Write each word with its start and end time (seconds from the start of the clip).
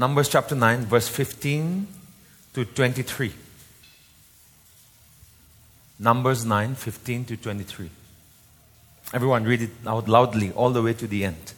Numbers 0.00 0.30
chapter 0.30 0.54
9, 0.54 0.86
verse 0.86 1.08
15 1.08 1.86
to 2.54 2.64
23. 2.64 3.34
Numbers 5.98 6.46
9, 6.46 6.74
15 6.74 7.24
to 7.26 7.36
23. 7.36 7.90
Everyone 9.12 9.44
read 9.44 9.60
it 9.60 9.70
out 9.86 10.08
loudly 10.08 10.52
all 10.52 10.70
the 10.70 10.80
way 10.80 10.94
to 10.94 11.06
the 11.06 11.26
end. 11.26 11.52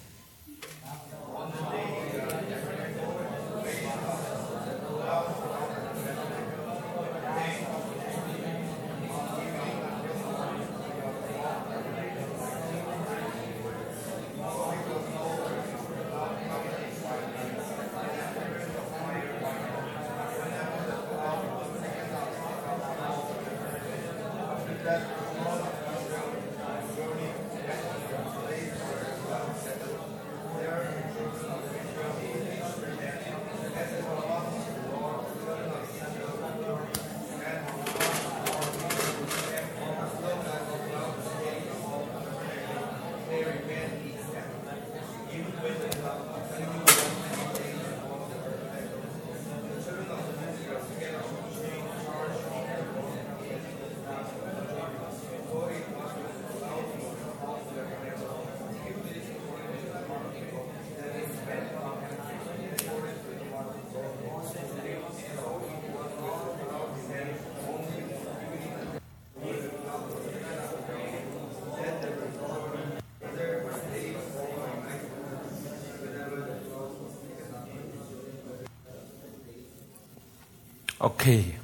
Okay. 81.03 81.56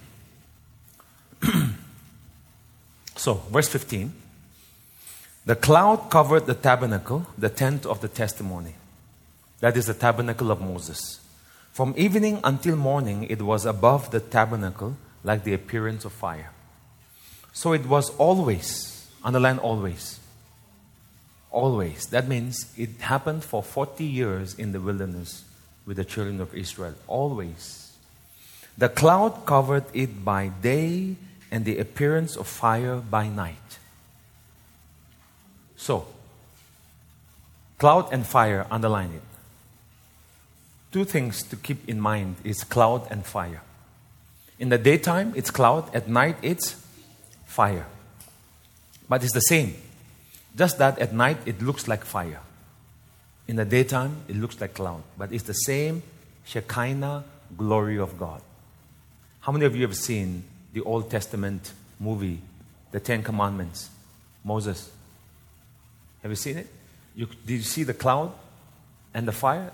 so, 3.17 3.34
verse 3.34 3.69
15. 3.69 4.12
The 5.47 5.55
cloud 5.56 6.11
covered 6.11 6.47
the 6.47 6.55
tabernacle, 6.55 7.27
the 7.39 7.48
tent 7.48 7.86
of 7.86 8.00
the 8.00 8.08
testimony. 8.08 8.75
That 9.61 9.77
is 9.77 9.86
the 9.86 9.95
tabernacle 9.95 10.50
of 10.50 10.61
Moses. 10.61 11.20
From 11.72 11.95
evening 11.97 12.41
until 12.42 12.77
morning, 12.77 13.25
it 13.25 13.41
was 13.41 13.64
above 13.64 14.11
the 14.11 14.20
tabernacle 14.20 14.97
like 15.22 15.45
the 15.45 15.55
appearance 15.55 16.05
of 16.05 16.12
fire. 16.12 16.50
So 17.52 17.73
it 17.73 17.86
was 17.86 18.11
always, 18.17 19.08
underline 19.24 19.58
always. 19.58 20.18
Always. 21.51 22.07
That 22.07 22.29
means 22.29 22.73
it 22.77 23.01
happened 23.01 23.45
for 23.45 23.63
40 23.63 24.05
years 24.05 24.55
in 24.55 24.73
the 24.73 24.80
wilderness 24.80 25.45
with 25.86 25.96
the 25.96 26.05
children 26.05 26.40
of 26.40 26.55
Israel. 26.55 26.95
Always. 27.07 27.88
The 28.78 28.89
cloud 28.89 29.44
covered 29.44 29.84
it 29.92 30.24
by 30.24 30.48
day 30.48 31.16
and 31.50 31.64
the 31.64 31.78
appearance 31.78 32.36
of 32.36 32.46
fire 32.46 32.96
by 32.96 33.28
night. 33.28 33.78
So, 35.77 36.06
cloud 37.78 38.12
and 38.12 38.24
fire, 38.24 38.66
underline 38.70 39.14
it. 39.14 39.22
Two 40.92 41.05
things 41.05 41.42
to 41.42 41.56
keep 41.56 41.89
in 41.89 42.00
mind 42.00 42.36
is 42.44 42.62
cloud 42.62 43.06
and 43.11 43.27
fire. 43.27 43.62
In 44.61 44.68
the 44.68 44.78
daytime, 44.78 45.33
it's 45.36 45.50
cloud, 45.50 45.92
at 45.95 46.08
night, 46.08 46.36
it's 46.42 46.77
fire. 47.46 47.86
But 49.08 49.24
it's 49.24 49.34
the 49.34 49.40
same. 49.40 49.74
Just 50.56 50.78
that 50.78 50.98
at 50.98 51.12
night, 51.12 51.39
it 51.46 51.60
looks 51.60 51.89
like 51.89 52.05
fire. 52.05 52.40
In 53.48 53.56
the 53.56 53.64
daytime, 53.64 54.22
it 54.28 54.36
looks 54.36 54.60
like 54.60 54.74
cloud. 54.74 55.02
But 55.16 55.33
it's 55.33 55.45
the 55.45 55.52
same 55.52 56.02
Shekinah 56.45 57.24
glory 57.56 57.98
of 57.98 58.18
God. 58.18 58.42
How 59.41 59.53
many 59.53 59.65
of 59.65 59.75
you 59.75 59.83
have 59.83 59.97
seen 59.97 60.45
the 60.73 60.83
Old 60.83 61.11
Testament 61.11 61.73
movie, 61.99 62.41
The 62.91 63.01
Ten 63.01 63.23
Commandments? 63.23 63.91
Moses. 64.45 64.91
Have 66.23 66.31
you 66.31 66.37
seen 66.37 66.59
it? 66.59 66.67
You, 67.15 67.27
did 67.47 67.55
you 67.55 67.63
see 67.63 67.83
the 67.83 67.95
cloud 67.95 68.33
and 69.15 69.27
the 69.27 69.33
fire? 69.33 69.73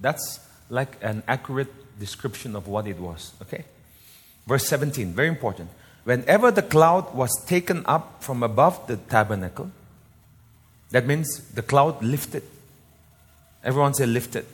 That's 0.00 0.40
like 0.70 0.96
an 1.02 1.22
accurate 1.26 1.72
description 1.98 2.56
of 2.56 2.68
what 2.68 2.86
it 2.86 2.98
was. 2.98 3.32
Okay? 3.42 3.64
Verse 4.46 4.66
17, 4.66 5.12
very 5.12 5.28
important. 5.28 5.70
Whenever 6.04 6.50
the 6.50 6.62
cloud 6.62 7.14
was 7.14 7.30
taken 7.46 7.84
up 7.86 8.22
from 8.22 8.42
above 8.42 8.86
the 8.86 8.96
tabernacle, 8.96 9.70
that 10.90 11.06
means 11.06 11.50
the 11.52 11.62
cloud 11.62 12.02
lifted. 12.02 12.42
Everyone 13.62 13.92
say 13.92 14.06
lifted. 14.06 14.46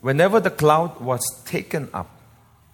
Whenever 0.00 0.40
the 0.40 0.50
cloud 0.50 1.00
was 1.00 1.20
taken 1.44 1.88
up, 1.94 2.10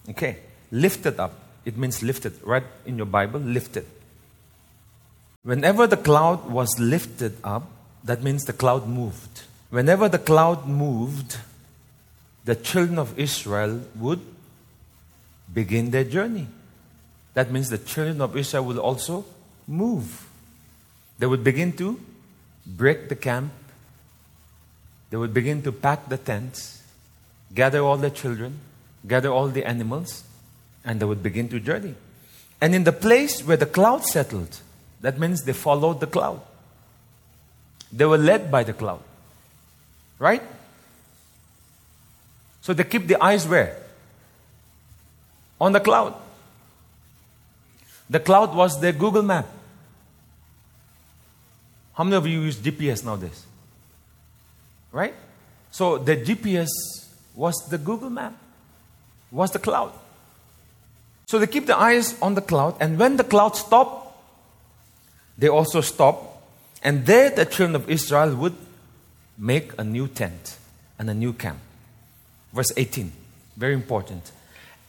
okay, 0.09 0.39
lifted 0.71 1.19
up, 1.19 1.33
it 1.65 1.77
means 1.77 2.03
lifted. 2.03 2.35
Right 2.43 2.65
in 2.87 2.97
your 2.97 3.07
Bible, 3.07 3.41
lifted. 3.41 3.87
Whenever 5.43 5.87
the 5.87 5.97
cloud 5.97 6.51
was 6.51 6.79
lifted 6.79 7.37
up, 7.43 7.71
that 8.05 8.23
means 8.23 8.45
the 8.45 8.53
cloud 8.53 8.89
moved. 8.89 9.43
Whenever 9.71 10.09
the 10.09 10.19
cloud 10.19 10.67
moved, 10.67 11.39
the 12.45 12.55
children 12.55 12.99
of 12.99 13.19
Israel 13.19 13.83
would 13.97 14.21
begin 15.53 15.91
their 15.91 16.05
journey. 16.05 16.47
That 17.35 17.51
means 17.51 17.69
the 17.69 17.79
children 17.79 18.21
of 18.21 18.37
Israel 18.37 18.65
will 18.65 18.81
also 18.81 19.25
move. 19.67 20.27
They 21.19 21.27
would 21.27 21.45
begin 21.45 21.73
to 21.77 22.01
break 22.67 23.09
the 23.09 23.17
camp. 23.17 23.53
They 25.11 25.17
would 25.17 25.33
begin 25.33 25.63
to 25.63 25.73
pack 25.73 26.09
the 26.09 26.19
tents, 26.19 26.83
gather 27.55 27.81
all 27.81 27.97
the 27.97 28.11
children, 28.11 28.59
gather 29.07 29.31
all 29.31 29.49
the 29.49 29.65
animals, 29.65 30.25
and 30.85 31.01
they 31.01 31.05
would 31.05 31.23
begin 31.23 31.49
to 31.49 31.61
journey. 31.61 31.95
And 32.61 32.75
in 32.75 32.85
the 32.85 32.93
place 32.93 33.45
where 33.45 33.57
the 33.57 33.67
cloud 33.67 34.05
settled, 34.05 34.61
that 35.01 35.19
means 35.19 35.43
they 35.45 35.53
followed 35.53 36.01
the 36.01 36.07
cloud. 36.07 36.41
They 37.93 38.05
were 38.05 38.19
led 38.19 38.51
by 38.51 38.65
the 38.65 38.73
cloud. 38.73 39.03
Right? 40.19 40.43
So 42.61 42.73
they 42.73 42.85
keep 42.85 43.07
the 43.07 43.23
eyes 43.23 43.47
where? 43.47 43.77
On 45.61 45.73
the 45.73 45.81
cloud. 45.81 46.15
The 48.11 48.21
cloud 48.21 48.55
was 48.55 48.81
their 48.81 48.93
Google 48.93 49.23
map. 49.23 49.47
How 51.95 52.05
many 52.05 52.17
of 52.17 52.27
you 52.27 52.41
use 52.43 52.57
GPS 52.57 53.05
nowadays? 53.05 53.45
Right? 54.93 55.15
So 55.71 55.99
the 55.99 56.17
GPS 56.17 56.69
was 57.35 57.55
the 57.69 57.79
Google 57.79 58.11
map, 58.11 58.35
was 59.31 59.51
the 59.51 59.59
cloud. 59.59 59.93
So 61.29 61.39
they 61.39 61.47
keep 61.47 61.67
the 61.67 61.77
eyes 61.77 62.19
on 62.23 62.35
the 62.35 62.41
cloud, 62.41 62.77
and 62.81 62.99
when 62.99 63.19
the 63.19 63.25
cloud 63.25 63.55
stopped, 63.55 64.17
they 65.37 65.49
also 65.49 65.83
stopped. 65.83 66.25
And 66.83 67.05
there 67.05 67.29
the 67.29 67.45
children 67.45 67.77
of 67.77 67.91
Israel 67.91 68.35
would 68.37 68.57
make 69.37 69.73
a 69.79 69.85
new 69.85 70.09
tent 70.09 70.57
and 70.99 71.11
a 71.11 71.15
new 71.15 71.35
camp. 71.35 71.59
Verse 72.55 72.73
18, 72.75 73.13
very 73.59 73.75
important. 73.75 74.33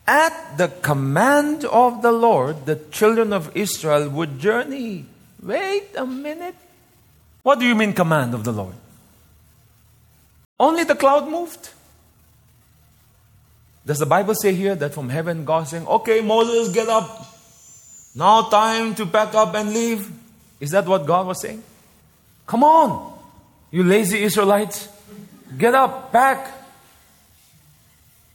At 0.07 0.57
the 0.57 0.69
command 0.81 1.65
of 1.65 2.01
the 2.01 2.13
Lord, 2.13 2.65
the 2.65 2.77
children 2.89 3.33
of 3.33 3.51
Israel 3.55 4.07
would 4.09 4.39
journey. 4.39 5.05
Wait 5.43 5.89
a 5.97 6.05
minute. 6.05 6.55
What 7.43 7.59
do 7.59 7.65
you 7.65 7.75
mean, 7.75 7.91
command 7.91 8.33
of 8.33 8.45
the 8.45 8.53
Lord? 8.53 8.75
Only 10.57 10.85
the 10.85 10.95
cloud 10.95 11.27
moved. 11.27 11.69
Does 13.89 13.97
the 13.97 14.05
Bible 14.05 14.35
say 14.35 14.53
here 14.53 14.75
that 14.75 14.93
from 14.93 15.09
heaven 15.09 15.45
God 15.45 15.67
saying, 15.67 15.87
Okay, 15.87 16.21
Moses, 16.21 16.71
get 16.71 16.87
up. 16.89 17.25
Now 18.13 18.43
time 18.43 18.93
to 18.93 19.07
pack 19.07 19.33
up 19.33 19.55
and 19.55 19.73
leave? 19.73 20.11
Is 20.59 20.69
that 20.69 20.85
what 20.85 21.07
God 21.07 21.25
was 21.25 21.41
saying? 21.41 21.63
Come 22.45 22.63
on, 22.63 23.17
you 23.71 23.83
lazy 23.83 24.21
Israelites. 24.21 24.89
Get 25.57 25.73
up, 25.73 26.11
pack. 26.11 26.51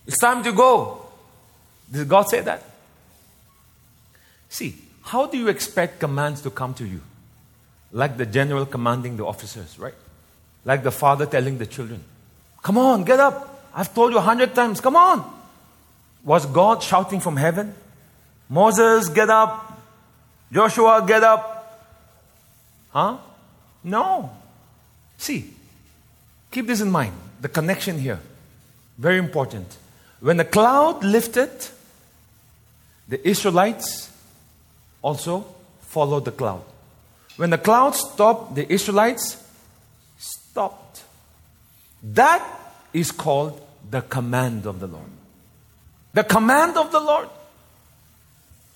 It's 0.08 0.18
time 0.18 0.42
to 0.42 0.50
go. 0.50 1.06
Did 1.88 2.08
God 2.08 2.28
say 2.28 2.40
that? 2.40 2.60
See, 4.48 4.74
how 5.02 5.26
do 5.26 5.38
you 5.38 5.46
expect 5.46 6.00
commands 6.00 6.40
to 6.40 6.50
come 6.50 6.74
to 6.74 6.84
you? 6.84 7.00
Like 7.92 8.16
the 8.16 8.26
general 8.26 8.66
commanding 8.66 9.16
the 9.18 9.24
officers, 9.24 9.78
right? 9.78 9.94
Like 10.64 10.82
the 10.82 10.90
father 10.90 11.26
telling 11.26 11.58
the 11.58 11.66
children, 11.66 12.02
Come 12.60 12.76
on, 12.76 13.04
get 13.04 13.20
up. 13.20 13.70
I've 13.72 13.94
told 13.94 14.10
you 14.10 14.18
a 14.18 14.20
hundred 14.20 14.52
times, 14.52 14.80
come 14.80 14.96
on. 14.96 15.43
Was 16.24 16.46
God 16.46 16.82
shouting 16.82 17.20
from 17.20 17.36
heaven? 17.36 17.74
Moses, 18.48 19.08
get 19.08 19.30
up. 19.30 19.82
Joshua, 20.50 21.04
get 21.06 21.22
up. 21.22 21.90
Huh? 22.90 23.18
No. 23.82 24.30
See, 25.18 25.52
keep 26.50 26.66
this 26.66 26.80
in 26.80 26.90
mind. 26.90 27.12
The 27.40 27.48
connection 27.48 27.98
here. 27.98 28.20
Very 28.96 29.18
important. 29.18 29.76
When 30.20 30.36
the 30.36 30.44
cloud 30.44 31.04
lifted, 31.04 31.50
the 33.08 33.26
Israelites 33.28 34.10
also 35.02 35.44
followed 35.80 36.24
the 36.24 36.32
cloud. 36.32 36.62
When 37.36 37.50
the 37.50 37.58
cloud 37.58 37.94
stopped, 37.94 38.54
the 38.54 38.72
Israelites 38.72 39.42
stopped. 40.16 41.02
That 42.02 42.42
is 42.92 43.10
called 43.10 43.60
the 43.90 44.02
command 44.02 44.66
of 44.66 44.80
the 44.80 44.86
Lord. 44.86 45.13
The 46.14 46.24
command 46.24 46.76
of 46.76 46.92
the 46.92 47.00
Lord. 47.00 47.28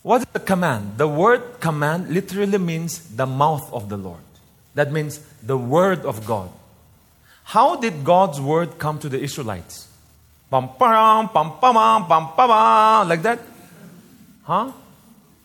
What 0.03 0.23
is 0.23 0.27
the 0.33 0.41
command? 0.41 0.99
The 0.99 1.07
word 1.07 1.61
command 1.61 2.11
literally 2.11 2.59
means 2.59 2.99
the 3.15 3.27
mouth 3.27 3.73
of 3.73 3.89
the 3.89 3.97
Lord. 3.97 4.21
That 4.75 4.93
means 4.93 5.21
the 5.43 5.57
word 5.57 6.05
of 6.05 6.27
God. 6.27 6.51
How 7.45 7.77
did 7.77 8.05
God's 8.05 8.41
word 8.41 8.79
come 8.79 8.99
to 8.99 9.09
the 9.09 9.21
Israelites? 9.21 9.89
Pam 10.51 10.69
pam 10.79 11.29
pam 11.29 11.53
pam 11.61 12.07
pam 12.07 12.29
pam 12.37 13.09
like 13.09 13.23
that? 13.23 13.39
Huh? 14.43 14.73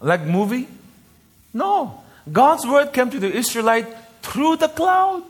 Like 0.02 0.22
movie? 0.22 0.68
No. 1.54 2.02
God's 2.32 2.66
word 2.66 2.94
came 2.94 3.10
to 3.10 3.20
the 3.20 3.32
Israelite 3.32 3.88
through 4.22 4.58
the 4.58 4.70
cloud. 4.70 5.24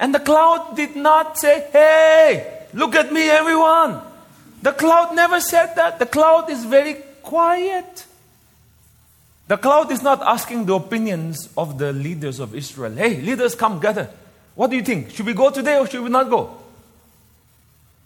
And 0.00 0.14
the 0.14 0.20
cloud 0.20 0.76
did 0.76 0.96
not 0.96 1.38
say, 1.38 1.68
Hey, 1.72 2.66
look 2.74 2.94
at 2.94 3.12
me, 3.12 3.28
everyone. 3.28 4.00
The 4.62 4.72
cloud 4.72 5.14
never 5.14 5.40
said 5.40 5.74
that. 5.76 5.98
The 5.98 6.06
cloud 6.06 6.50
is 6.50 6.64
very 6.64 6.94
quiet. 7.22 8.06
The 9.48 9.56
cloud 9.56 9.92
is 9.92 10.02
not 10.02 10.22
asking 10.22 10.66
the 10.66 10.74
opinions 10.74 11.48
of 11.56 11.78
the 11.78 11.92
leaders 11.92 12.40
of 12.40 12.54
Israel. 12.54 12.92
Hey, 12.94 13.20
leaders, 13.20 13.54
come 13.54 13.78
gather. 13.78 14.10
What 14.54 14.70
do 14.70 14.76
you 14.76 14.82
think? 14.82 15.10
Should 15.10 15.26
we 15.26 15.34
go 15.34 15.50
today 15.50 15.78
or 15.78 15.86
should 15.86 16.02
we 16.02 16.10
not 16.10 16.28
go? 16.28 16.56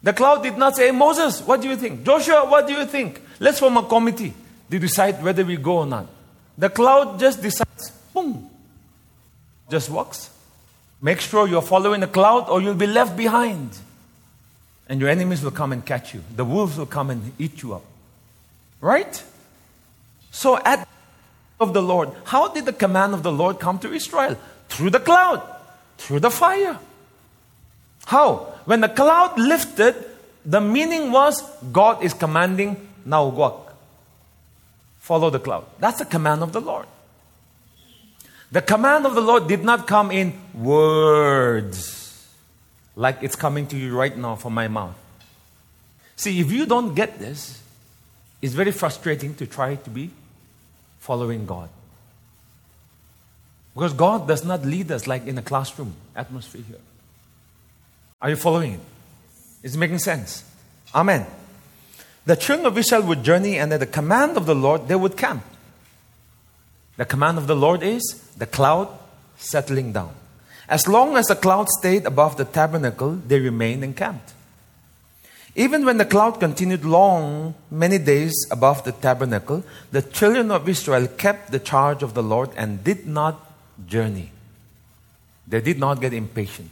The 0.03 0.13
cloud 0.13 0.43
did 0.43 0.57
not 0.57 0.75
say, 0.75 0.87
hey, 0.87 0.91
Moses, 0.91 1.41
what 1.41 1.61
do 1.61 1.69
you 1.69 1.75
think? 1.75 2.03
Joshua, 2.03 2.45
what 2.45 2.67
do 2.67 2.73
you 2.73 2.85
think? 2.85 3.21
Let's 3.39 3.59
form 3.59 3.77
a 3.77 3.83
committee 3.83 4.33
to 4.69 4.79
decide 4.79 5.23
whether 5.23 5.43
we 5.45 5.57
go 5.57 5.77
or 5.79 5.85
not. 5.85 6.07
The 6.57 6.69
cloud 6.69 7.19
just 7.19 7.41
decides, 7.41 7.91
boom, 8.13 8.49
just 9.69 9.89
walks. 9.89 10.29
Make 11.01 11.21
sure 11.21 11.47
you're 11.47 11.61
following 11.61 12.01
the 12.01 12.07
cloud 12.07 12.49
or 12.49 12.61
you'll 12.61 12.75
be 12.75 12.87
left 12.87 13.17
behind. 13.17 13.77
And 14.91 14.99
your 14.99 15.09
enemies 15.09 15.41
will 15.41 15.51
come 15.51 15.71
and 15.71 15.85
catch 15.85 16.13
you. 16.13 16.21
The 16.35 16.43
wolves 16.43 16.77
will 16.77 16.85
come 16.85 17.09
and 17.11 17.31
eat 17.39 17.63
you 17.63 17.73
up. 17.73 17.83
Right? 18.81 19.23
So 20.31 20.59
at 20.65 20.85
of 21.61 21.73
the 21.73 21.81
Lord, 21.81 22.09
how 22.25 22.49
did 22.49 22.65
the 22.65 22.73
command 22.73 23.13
of 23.13 23.23
the 23.23 23.31
Lord 23.31 23.57
come 23.57 23.79
to 23.79 23.93
Israel? 23.93 24.35
Through 24.67 24.89
the 24.89 24.99
cloud, 24.99 25.41
through 25.97 26.19
the 26.19 26.29
fire. 26.29 26.77
How? 28.05 28.53
When 28.65 28.81
the 28.81 28.89
cloud 28.89 29.39
lifted, 29.39 29.95
the 30.43 30.59
meaning 30.59 31.13
was 31.13 31.41
God 31.71 32.03
is 32.03 32.13
commanding, 32.13 32.75
now 33.05 33.29
walk. 33.29 33.73
Follow 34.99 35.29
the 35.29 35.39
cloud. 35.39 35.67
That's 35.79 35.99
the 35.99 36.05
command 36.05 36.43
of 36.43 36.51
the 36.51 36.59
Lord. 36.59 36.85
The 38.51 38.61
command 38.61 39.05
of 39.05 39.15
the 39.15 39.21
Lord 39.21 39.47
did 39.47 39.63
not 39.63 39.87
come 39.87 40.11
in 40.11 40.33
words 40.53 42.00
like 42.95 43.23
it's 43.23 43.35
coming 43.35 43.67
to 43.67 43.77
you 43.77 43.95
right 43.95 44.15
now 44.15 44.35
from 44.35 44.53
my 44.53 44.67
mouth. 44.67 44.95
See, 46.15 46.39
if 46.39 46.51
you 46.51 46.65
don't 46.65 46.93
get 46.93 47.19
this, 47.19 47.61
it's 48.41 48.53
very 48.53 48.71
frustrating 48.71 49.35
to 49.35 49.47
try 49.47 49.75
to 49.75 49.89
be 49.89 50.11
following 50.99 51.45
God. 51.45 51.69
Because 53.73 53.93
God 53.93 54.27
does 54.27 54.43
not 54.43 54.65
lead 54.65 54.91
us 54.91 55.07
like 55.07 55.25
in 55.25 55.37
a 55.37 55.41
classroom 55.41 55.93
atmosphere 56.15 56.61
here. 56.67 56.79
Are 58.21 58.29
you 58.29 58.35
following 58.35 58.73
it? 58.73 58.79
It's 59.63 59.75
making 59.75 59.99
sense. 59.99 60.43
Amen. 60.93 61.25
The 62.25 62.35
children 62.35 62.67
of 62.67 62.77
Israel 62.77 63.03
would 63.03 63.23
journey, 63.23 63.57
and 63.57 63.73
at 63.73 63.79
the 63.79 63.87
command 63.87 64.37
of 64.37 64.45
the 64.45 64.53
Lord, 64.53 64.87
they 64.87 64.95
would 64.95 65.17
camp. 65.17 65.43
The 66.97 67.05
command 67.05 67.37
of 67.37 67.47
the 67.47 67.55
Lord 67.55 67.81
is 67.81 68.03
the 68.37 68.45
cloud 68.45 68.89
settling 69.37 69.91
down. 69.93 70.13
As 70.71 70.87
long 70.87 71.17
as 71.17 71.27
the 71.27 71.35
cloud 71.35 71.67
stayed 71.67 72.05
above 72.05 72.37
the 72.37 72.45
tabernacle, 72.45 73.11
they 73.27 73.41
remained 73.41 73.83
encamped. 73.83 74.33
Even 75.53 75.83
when 75.83 75.97
the 75.97 76.05
cloud 76.05 76.39
continued 76.39 76.85
long, 76.85 77.55
many 77.69 77.97
days 77.97 78.33
above 78.49 78.85
the 78.85 78.93
tabernacle, 78.93 79.65
the 79.91 80.01
children 80.01 80.49
of 80.49 80.69
Israel 80.69 81.07
kept 81.07 81.51
the 81.51 81.59
charge 81.59 82.01
of 82.03 82.13
the 82.13 82.23
Lord 82.23 82.51
and 82.55 82.85
did 82.85 83.05
not 83.05 83.51
journey. 83.85 84.31
They 85.45 85.59
did 85.59 85.77
not 85.77 85.99
get 85.99 86.13
impatient. 86.13 86.71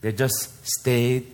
They 0.00 0.10
just 0.10 0.66
stayed 0.66 1.24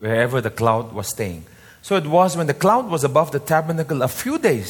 wherever 0.00 0.42
the 0.42 0.50
cloud 0.50 0.92
was 0.92 1.08
staying. 1.08 1.46
So 1.80 1.96
it 1.96 2.06
was 2.06 2.36
when 2.36 2.46
the 2.46 2.52
cloud 2.52 2.90
was 2.90 3.04
above 3.04 3.32
the 3.32 3.38
tabernacle 3.38 4.02
a 4.02 4.08
few 4.08 4.38
days, 4.38 4.68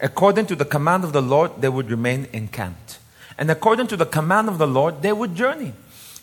according 0.00 0.46
to 0.46 0.56
the 0.56 0.64
command 0.64 1.04
of 1.04 1.12
the 1.12 1.22
Lord, 1.22 1.60
they 1.60 1.68
would 1.68 1.88
remain 1.88 2.26
encamped. 2.32 2.98
And 3.38 3.50
according 3.50 3.86
to 3.88 3.96
the 3.96 4.04
command 4.04 4.48
of 4.48 4.58
the 4.58 4.66
Lord, 4.66 5.00
they 5.00 5.12
would 5.12 5.34
journey. 5.34 5.72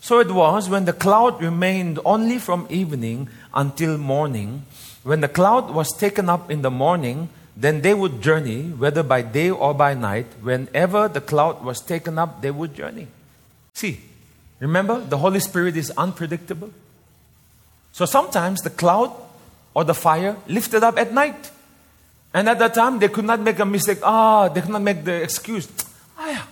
So 0.02 0.20
it 0.20 0.30
was 0.30 0.70
when 0.70 0.86
the 0.86 0.94
cloud 0.94 1.42
remained 1.42 2.00
only 2.06 2.38
from 2.38 2.68
evening 2.70 3.30
until 3.54 3.98
morning. 3.98 4.66
When 5.04 5.22
the 5.22 5.28
cloud 5.28 5.72
was 5.72 5.92
taken 5.98 6.30
up 6.30 6.52
in 6.52 6.62
the 6.62 6.70
morning, 6.70 7.30
then 7.58 7.82
they 7.82 7.94
would 7.94 8.22
journey, 8.22 8.64
whether 8.64 9.02
by 9.02 9.22
day 9.24 9.50
or 9.50 9.74
by 9.74 9.94
night. 9.94 10.28
Whenever 10.42 11.08
the 11.08 11.22
cloud 11.22 11.64
was 11.64 11.82
taken 11.82 12.20
up, 12.20 12.42
they 12.42 12.52
would 12.52 12.76
journey. 12.76 13.08
See, 13.74 14.02
Remember, 14.60 15.02
the 15.02 15.18
Holy 15.18 15.40
Spirit 15.40 15.76
is 15.76 15.92
unpredictable. 15.92 16.72
So 17.92 18.06
sometimes 18.06 18.62
the 18.62 18.70
cloud 18.70 19.12
or 19.74 19.84
the 19.84 19.94
fire 19.94 20.38
lifted 20.48 20.84
up 20.84 20.98
at 20.98 21.14
night. 21.14 21.52
And 22.34 22.50
at 22.50 22.60
that 22.60 22.74
time, 22.74 23.00
they 23.00 23.08
could 23.08 23.26
not 23.26 23.40
make 23.40 23.60
a 23.60 23.66
mistake. 23.66 24.00
Ah, 24.04 24.48
they 24.50 24.62
could 24.62 24.72
not 24.72 24.82
make 24.82 25.04
the 25.04 25.22
excuse. 25.22 25.68
Ah, 26.18 26.48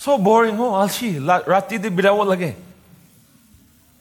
so 0.00 0.16
boring. 0.16 0.58
Oh, 0.58 0.72
I'll 0.72 0.88
see. 0.88 1.18
Rati 1.18 1.78
di 1.78 1.90
birawo 1.90 2.24
lagi. 2.24 2.54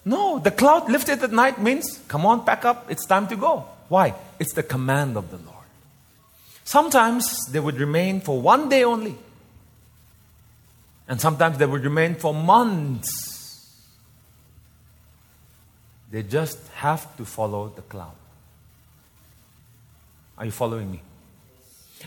No, 0.06 0.40
the 0.40 0.50
cloud 0.50 0.90
lifted 0.90 1.22
at 1.22 1.32
night 1.32 1.60
means, 1.62 2.00
come 2.08 2.26
on, 2.26 2.46
pack 2.46 2.64
up. 2.64 2.90
It's 2.90 3.06
time 3.06 3.28
to 3.28 3.36
go. 3.36 3.66
Why? 3.90 4.16
It's 4.40 4.54
the 4.54 4.64
command 4.64 5.18
of 5.18 5.30
the 5.30 5.38
Lord. 5.38 5.68
Sometimes 6.64 7.48
they 7.52 7.60
would 7.60 7.76
remain 7.76 8.22
for 8.22 8.40
one 8.40 8.70
day 8.70 8.86
only. 8.86 9.18
And 11.08 11.20
sometimes 11.20 11.58
they 11.58 11.66
would 11.66 11.84
remain 11.84 12.16
for 12.16 12.34
months. 12.34 13.76
They 16.12 16.24
just 16.24 16.66
have 16.76 17.18
to 17.18 17.26
follow 17.26 17.74
the 17.76 17.82
cloud. 17.82 18.16
Are 20.38 20.46
you 20.46 20.52
following 20.52 20.90
me? 20.92 21.02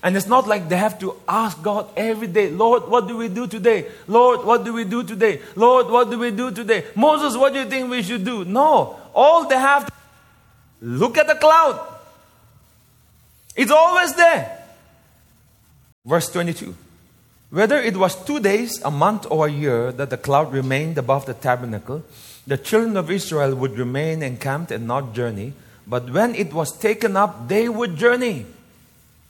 And 0.02 0.16
it's 0.16 0.26
not 0.26 0.49
like 0.49 0.68
they 0.68 0.76
have 0.76 0.99
to 1.00 1.16
ask 1.28 1.61
God 1.62 1.88
every 1.96 2.26
day, 2.26 2.50
Lord, 2.50 2.88
what 2.88 3.06
do 3.06 3.16
we 3.16 3.28
do 3.28 3.46
today? 3.46 3.87
Lord, 4.06 4.44
what 4.44 4.64
do 4.64 4.72
we 4.72 4.84
do 4.84 5.02
today? 5.02 5.40
Lord, 5.54 5.88
what 5.88 6.11
do 6.11 6.18
we 6.18 6.30
do 6.30 6.50
today? 6.50 6.84
Moses, 6.96 7.37
what 7.37 7.52
do 7.52 7.61
you 7.61 7.66
think 7.66 7.90
we 7.90 8.02
should 8.02 8.25
do? 8.25 8.44
No. 8.44 8.99
All 9.14 9.46
they 9.49 9.56
have 9.56 9.87
to 9.87 9.92
look 10.80 11.18
at 11.18 11.26
the 11.26 11.34
cloud. 11.34 11.78
It's 13.54 13.70
always 13.70 14.14
there. 14.14 14.64
Verse 16.04 16.30
22. 16.30 16.75
Whether 17.50 17.76
it 17.76 17.96
was 17.99 18.16
two 18.25 18.40
days, 18.40 18.80
a 18.82 18.90
month, 18.90 19.26
or 19.30 19.46
a 19.46 19.52
year 19.52 19.92
that 19.92 20.08
the 20.08 20.16
cloud 20.16 20.52
remained 20.52 20.96
above 20.96 21.26
the 21.26 21.34
tabernacle, 21.34 22.02
the 22.46 22.56
children 22.56 22.96
of 22.96 23.11
Israel 23.11 23.54
would 23.54 23.78
remain 23.78 24.22
encamped 24.22 24.72
and 24.72 24.87
not 24.87 25.12
journey. 25.14 25.52
But 25.87 26.11
when 26.11 26.34
it 26.34 26.54
was 26.54 26.76
taken 26.76 27.16
up, 27.16 27.49
they 27.49 27.68
would 27.68 27.96
journey. 27.96 28.46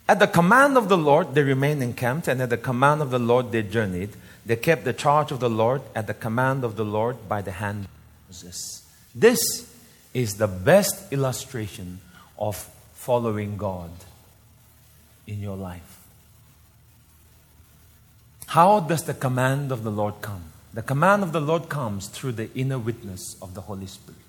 At 0.07 0.19
the 0.19 0.27
command 0.27 0.77
of 0.77 0.89
the 0.89 0.97
Lord, 0.97 1.33
they 1.33 1.43
remained 1.43 1.81
encamped, 1.81 2.27
and 2.27 2.41
at 2.41 2.49
the 2.49 2.57
command 2.57 3.01
of 3.01 3.09
the 3.09 3.19
Lord, 3.19 3.51
they 3.51 3.63
journeyed. 3.63 4.09
They 4.45 4.57
kept 4.57 4.83
the 4.83 4.93
charge 4.93 5.31
of 5.31 5.39
the 5.39 5.49
Lord 5.49 5.81
at 5.95 6.07
the 6.07 6.13
command 6.13 6.63
of 6.63 6.75
the 6.75 6.83
Lord 6.83 7.29
by 7.29 7.41
the 7.41 7.51
hand 7.51 7.85
of 7.85 7.89
Moses. 8.27 8.85
This 9.15 9.39
is 10.13 10.35
the 10.35 10.47
best 10.47 11.11
illustration 11.13 12.01
of 12.37 12.69
following 12.93 13.55
God 13.55 13.91
in 15.25 15.39
your 15.39 15.55
life. 15.55 16.01
How 18.47 18.81
does 18.81 19.03
the 19.03 19.13
command 19.13 19.71
of 19.71 19.83
the 19.83 19.91
Lord 19.91 20.15
come? 20.21 20.43
The 20.73 20.81
command 20.81 21.23
of 21.23 21.31
the 21.31 21.39
Lord 21.39 21.69
comes 21.69 22.07
through 22.07 22.33
the 22.33 22.53
inner 22.53 22.77
witness 22.77 23.35
of 23.41 23.53
the 23.53 23.61
Holy 23.61 23.87
Spirit, 23.87 24.19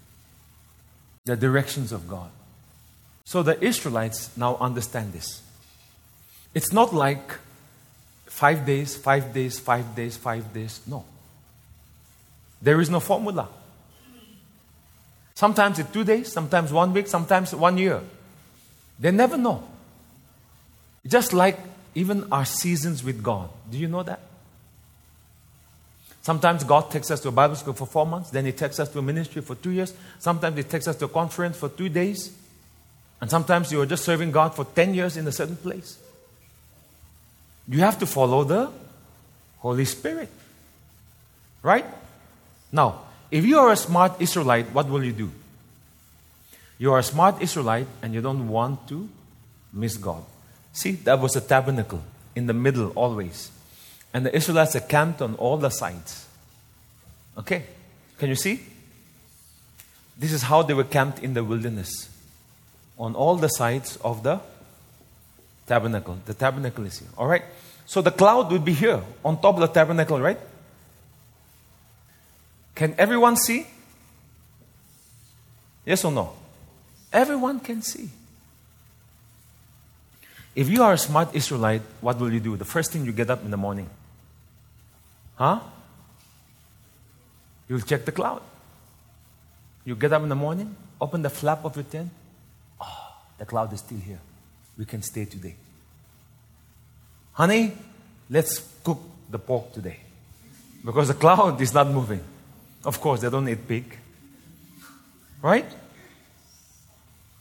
the 1.25 1.37
directions 1.37 1.91
of 1.91 2.09
God. 2.09 2.31
So 3.25 3.43
the 3.43 3.63
Israelites 3.63 4.35
now 4.37 4.57
understand 4.57 5.13
this. 5.13 5.43
It's 6.55 6.73
not 6.73 6.95
like 6.95 7.39
five 8.27 8.65
days, 8.65 8.97
five 8.97 9.35
days, 9.35 9.59
five 9.59 9.95
days, 9.95 10.17
five 10.17 10.53
days. 10.55 10.81
No. 10.87 11.05
There 12.63 12.81
is 12.81 12.89
no 12.89 13.01
formula. 13.01 13.49
Sometimes 15.35 15.79
it's 15.81 15.91
two 15.91 16.05
days, 16.05 16.33
sometimes 16.33 16.73
one 16.73 16.93
week, 16.93 17.09
sometimes 17.09 17.55
one 17.55 17.77
year. 17.77 18.01
They 18.99 19.11
never 19.11 19.37
know. 19.37 19.65
Just 21.07 21.33
like 21.33 21.59
even 21.95 22.33
our 22.33 22.45
seasons 22.45 23.03
with 23.03 23.23
God. 23.23 23.51
Do 23.71 23.77
you 23.77 23.89
know 23.89 24.03
that? 24.05 24.21
Sometimes 26.23 26.65
God 26.65 26.91
takes 26.91 27.11
us 27.11 27.21
to 27.21 27.29
a 27.29 27.33
Bible 27.33 27.57
school 27.57 27.75
for 27.75 27.87
four 27.87 28.07
months, 28.07 28.31
then 28.31 28.47
He 28.47 28.53
takes 28.53 28.81
us 28.81 28.89
to 28.91 28.99
a 28.99 29.03
ministry 29.03 29.43
for 29.43 29.57
two 29.57 29.71
years. 29.71 29.93
Sometimes 30.19 30.57
He 30.57 30.63
takes 30.63 30.89
us 30.89 30.97
to 30.97 31.05
a 31.05 31.09
conference 31.09 31.59
for 31.59 31.69
two 31.69 31.89
days. 31.89 32.33
And 33.21 33.31
sometimes 33.31 33.71
you 33.71 33.81
are 33.83 33.87
just 33.87 34.05
serving 34.05 34.31
God 34.31 34.55
for 34.55 34.65
10 34.65 34.95
years 34.95 35.17
in 35.17 35.27
a 35.27 35.33
certain 35.33 35.57
place. 35.57 35.99
You 37.69 37.81
have 37.81 37.99
to 38.01 38.07
follow 38.07 38.45
the 38.45 38.71
Holy 39.59 39.85
Spirit. 39.85 40.29
Right? 41.63 41.87
Now, 42.71 43.03
if 43.31 43.45
you 43.45 43.59
are 43.59 43.73
a 43.73 43.77
smart 43.77 44.21
Israelite, 44.21 44.73
what 44.73 44.89
will 44.89 45.03
you 45.03 45.13
do? 45.13 45.31
You 46.79 46.93
are 46.93 46.99
a 46.99 47.03
smart 47.03 47.41
Israelite 47.41 47.87
and 48.03 48.13
you 48.13 48.21
don't 48.21 48.49
want 48.49 48.87
to 48.89 49.09
miss 49.73 49.97
God. 49.97 50.23
See, 50.73 50.93
that 50.93 51.21
was 51.21 51.37
a 51.37 51.41
tabernacle 51.41 52.03
in 52.35 52.47
the 52.47 52.53
middle 52.53 52.91
always. 52.91 53.51
And 54.13 54.27
the 54.27 54.35
Israelites 54.35 54.77
are 54.77 54.81
camped 54.81 55.23
on 55.23 55.35
all 55.37 55.57
the 55.57 55.71
sides. 55.71 56.27
Okay? 57.39 57.65
Can 58.19 58.29
you 58.29 58.35
see? 58.35 58.61
This 60.17 60.33
is 60.33 60.43
how 60.43 60.63
they 60.63 60.75
were 60.75 60.85
camped 60.85 61.21
in 61.21 61.35
the 61.35 61.43
wilderness. 61.43 62.09
On 62.99 63.15
all 63.15 63.37
the 63.37 63.49
sides 63.49 63.97
of 64.05 64.23
the 64.23 64.41
tabernacle. 65.67 66.19
The 66.25 66.35
tabernacle 66.35 66.85
is 66.87 66.99
here. 66.99 67.09
All 67.17 67.27
right? 67.27 67.45
So 67.87 68.01
the 68.01 68.11
cloud 68.11 68.51
would 68.53 68.65
be 68.65 68.73
here 68.73 69.03
on 69.25 69.41
top 69.41 69.55
of 69.55 69.61
the 69.61 69.67
tabernacle, 69.69 70.21
right? 70.21 70.39
Can 72.75 72.95
everyone 72.99 73.37
see? 73.37 73.67
Yes 75.85 76.05
or 76.05 76.13
no? 76.13 76.33
Everyone 77.13 77.61
can 77.61 77.83
see. 77.83 78.09
If 80.55 80.69
you 80.69 80.83
are 80.83 80.93
a 80.93 80.99
smart 80.99 81.35
Israelite, 81.35 81.83
what 82.01 82.19
will 82.19 82.33
you 82.33 82.41
do? 82.41 82.57
The 82.57 82.65
first 82.65 82.93
thing 82.93 83.05
you 83.05 83.13
get 83.13 83.29
up 83.29 83.45
in 83.45 83.51
the 83.51 83.57
morning. 83.57 83.91
Huh? 85.37 85.61
You'll 87.69 87.81
check 87.81 88.05
the 88.05 88.13
cloud. 88.13 88.43
You 89.85 89.97
get 89.97 90.13
up 90.13 90.23
in 90.23 90.29
the 90.29 90.35
morning, 90.35 90.75
open 91.01 91.23
the 91.23 91.31
flap 91.31 91.65
of 91.65 91.77
your 91.77 91.85
tent. 91.85 92.11
Oh, 92.81 93.13
the 93.39 93.45
cloud 93.45 93.73
is 93.73 93.81
still 93.81 93.99
here. 93.99 94.21
We 94.77 94.85
can 94.85 95.03
stay 95.03 95.25
today. 95.25 95.57
Honey, 97.33 97.73
let's 98.31 98.61
cook 98.83 99.01
the 99.31 99.39
pork 99.39 99.73
today. 99.73 99.99
Because 100.85 101.09
the 101.09 101.15
cloud 101.15 101.61
is 101.61 101.73
not 101.73 101.89
moving. 101.89 102.21
Of 102.85 103.01
course, 103.01 103.21
they 103.21 103.31
don't 103.31 103.49
eat 103.49 103.67
pig. 103.67 103.99
Right? 105.43 105.67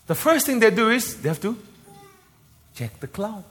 The 0.07 0.15
first 0.15 0.45
thing 0.45 0.59
they 0.59 0.71
do 0.71 0.89
is 0.89 1.21
they 1.21 1.29
have 1.29 1.41
to 1.41 1.57
check 2.75 2.99
the 2.99 3.07
cloud. 3.07 3.43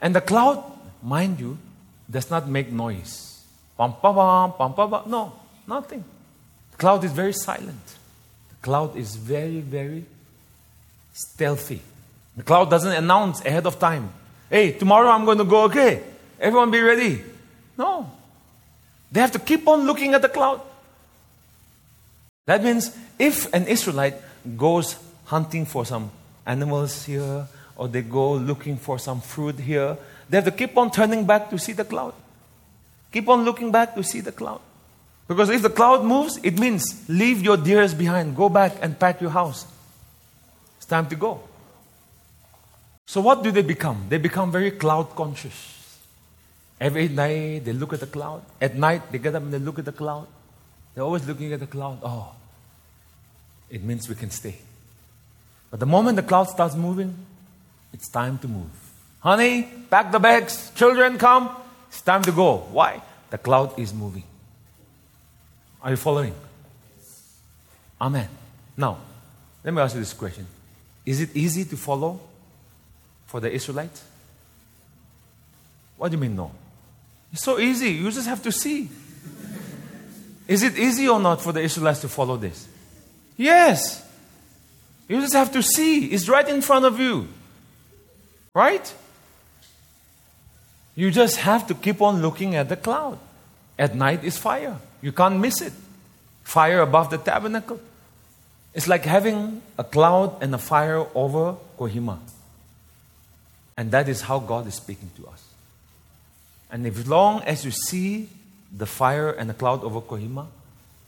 And 0.00 0.14
the 0.14 0.20
cloud, 0.20 0.62
mind 1.02 1.40
you, 1.40 1.58
does 2.10 2.30
not 2.30 2.48
make 2.48 2.70
noise. 2.70 3.44
Pam, 3.76 3.94
pam, 4.00 4.14
pam, 4.14 4.52
pam, 4.52 4.74
pam, 4.74 4.90
pam. 4.90 5.10
No, 5.10 5.32
nothing. 5.66 6.04
The 6.72 6.76
cloud 6.76 7.04
is 7.04 7.12
very 7.12 7.32
silent. 7.32 7.96
The 8.50 8.56
cloud 8.62 8.96
is 8.96 9.16
very, 9.16 9.60
very 9.60 10.04
stealthy. 11.18 11.82
The 12.36 12.44
cloud 12.44 12.70
doesn't 12.70 12.92
announce 12.92 13.44
ahead 13.44 13.66
of 13.66 13.78
time, 13.80 14.12
hey, 14.48 14.72
tomorrow 14.72 15.10
I'm 15.10 15.24
going 15.24 15.38
to 15.38 15.44
go, 15.44 15.64
okay? 15.64 16.02
Everyone 16.38 16.70
be 16.70 16.80
ready. 16.80 17.22
No. 17.76 18.08
They 19.10 19.20
have 19.20 19.32
to 19.32 19.40
keep 19.40 19.66
on 19.66 19.84
looking 19.84 20.14
at 20.14 20.22
the 20.22 20.28
cloud. 20.28 20.60
That 22.46 22.62
means 22.62 22.96
if 23.18 23.52
an 23.52 23.66
Israelite 23.66 24.14
goes 24.56 24.96
hunting 25.24 25.66
for 25.66 25.84
some 25.84 26.10
animals 26.46 27.04
here, 27.04 27.46
or 27.76 27.88
they 27.88 28.02
go 28.02 28.34
looking 28.34 28.76
for 28.76 28.98
some 28.98 29.20
fruit 29.20 29.58
here, 29.58 29.96
they 30.30 30.36
have 30.36 30.44
to 30.44 30.52
keep 30.52 30.76
on 30.76 30.90
turning 30.90 31.26
back 31.26 31.50
to 31.50 31.58
see 31.58 31.72
the 31.72 31.84
cloud. 31.84 32.14
Keep 33.12 33.28
on 33.28 33.44
looking 33.44 33.72
back 33.72 33.94
to 33.96 34.04
see 34.04 34.20
the 34.20 34.32
cloud. 34.32 34.60
Because 35.26 35.50
if 35.50 35.62
the 35.62 35.70
cloud 35.70 36.04
moves, 36.04 36.38
it 36.42 36.58
means 36.58 37.08
leave 37.08 37.42
your 37.42 37.56
deers 37.56 37.92
behind, 37.92 38.36
go 38.36 38.48
back 38.48 38.72
and 38.80 38.98
pack 38.98 39.20
your 39.20 39.30
house. 39.30 39.66
Time 40.88 41.06
to 41.08 41.16
go. 41.16 41.40
So, 43.06 43.20
what 43.20 43.42
do 43.42 43.50
they 43.50 43.62
become? 43.62 44.06
They 44.08 44.18
become 44.18 44.50
very 44.50 44.70
cloud 44.70 45.14
conscious. 45.14 45.74
Every 46.80 47.08
night 47.08 47.64
they 47.64 47.72
look 47.72 47.92
at 47.92 48.00
the 48.00 48.06
cloud. 48.06 48.42
At 48.60 48.76
night 48.76 49.10
they 49.10 49.18
get 49.18 49.34
up 49.34 49.42
and 49.42 49.52
they 49.52 49.58
look 49.58 49.78
at 49.78 49.84
the 49.84 49.92
cloud. 49.92 50.26
They're 50.94 51.04
always 51.04 51.26
looking 51.26 51.52
at 51.52 51.60
the 51.60 51.66
cloud. 51.66 51.98
Oh, 52.02 52.32
it 53.70 53.82
means 53.82 54.08
we 54.08 54.14
can 54.14 54.30
stay. 54.30 54.56
But 55.70 55.80
the 55.80 55.86
moment 55.86 56.16
the 56.16 56.22
cloud 56.22 56.48
starts 56.48 56.74
moving, 56.74 57.14
it's 57.92 58.08
time 58.08 58.38
to 58.38 58.48
move. 58.48 58.70
Honey, 59.20 59.68
pack 59.90 60.12
the 60.12 60.18
bags. 60.18 60.70
Children, 60.74 61.18
come. 61.18 61.50
It's 61.88 62.00
time 62.00 62.22
to 62.22 62.32
go. 62.32 62.58
Why? 62.70 63.02
The 63.30 63.38
cloud 63.38 63.78
is 63.78 63.92
moving. 63.92 64.24
Are 65.82 65.90
you 65.90 65.96
following? 65.96 66.34
Amen. 68.00 68.28
Now, 68.76 68.98
let 69.64 69.74
me 69.74 69.82
ask 69.82 69.94
you 69.94 70.00
this 70.00 70.12
question 70.12 70.46
Is 71.08 71.22
it 71.22 71.34
easy 71.34 71.64
to 71.64 71.76
follow 71.78 72.20
for 73.24 73.40
the 73.40 73.50
Israelites? 73.50 74.04
What 75.96 76.10
do 76.10 76.18
you 76.18 76.20
mean, 76.20 76.36
no? 76.36 76.50
It's 77.32 77.42
so 77.42 77.58
easy. 77.58 77.92
You 77.92 78.10
just 78.10 78.28
have 78.28 78.42
to 78.42 78.52
see. 78.52 78.90
Is 80.46 80.62
it 80.62 80.78
easy 80.78 81.08
or 81.08 81.18
not 81.18 81.40
for 81.40 81.52
the 81.52 81.62
Israelites 81.62 82.02
to 82.02 82.10
follow 82.10 82.36
this? 82.36 82.68
Yes. 83.38 84.06
You 85.08 85.18
just 85.22 85.32
have 85.32 85.50
to 85.52 85.62
see. 85.62 86.08
It's 86.08 86.28
right 86.28 86.46
in 86.46 86.60
front 86.60 86.84
of 86.84 87.00
you. 87.00 87.28
Right? 88.52 88.94
You 90.94 91.10
just 91.10 91.36
have 91.38 91.66
to 91.68 91.74
keep 91.74 92.02
on 92.02 92.20
looking 92.20 92.54
at 92.54 92.68
the 92.68 92.76
cloud. 92.76 93.18
At 93.78 93.94
night 93.94 94.24
is 94.24 94.36
fire. 94.36 94.76
You 95.00 95.12
can't 95.12 95.40
miss 95.40 95.62
it. 95.62 95.72
Fire 96.42 96.82
above 96.82 97.08
the 97.08 97.16
tabernacle. 97.16 97.80
It's 98.74 98.86
like 98.86 99.04
having 99.04 99.62
a 99.76 99.84
cloud 99.84 100.42
and 100.42 100.54
a 100.54 100.58
fire 100.58 101.06
over 101.14 101.56
Kohima. 101.78 102.18
And 103.76 103.90
that 103.92 104.08
is 104.08 104.22
how 104.22 104.38
God 104.38 104.66
is 104.66 104.74
speaking 104.74 105.10
to 105.16 105.28
us. 105.28 105.44
And 106.70 106.86
as 106.86 107.06
long 107.06 107.42
as 107.42 107.64
you 107.64 107.70
see 107.70 108.28
the 108.76 108.86
fire 108.86 109.30
and 109.30 109.48
the 109.48 109.54
cloud 109.54 109.82
over 109.84 110.00
Kohima, 110.00 110.46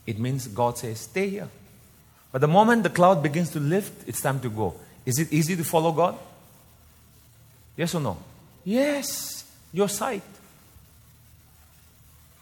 it 0.07 0.17
means 0.17 0.47
God 0.47 0.77
says, 0.77 1.01
stay 1.01 1.29
here. 1.29 1.49
But 2.31 2.41
the 2.41 2.47
moment 2.47 2.83
the 2.83 2.89
cloud 2.89 3.21
begins 3.21 3.51
to 3.51 3.59
lift, 3.59 4.07
it's 4.07 4.21
time 4.21 4.39
to 4.39 4.49
go. 4.49 4.73
Is 5.05 5.19
it 5.19 5.31
easy 5.31 5.55
to 5.55 5.63
follow 5.63 5.91
God? 5.91 6.17
Yes 7.77 7.93
or 7.93 8.01
no? 8.01 8.17
Yes. 8.63 9.43
Your 9.73 9.89
sight. 9.89 10.23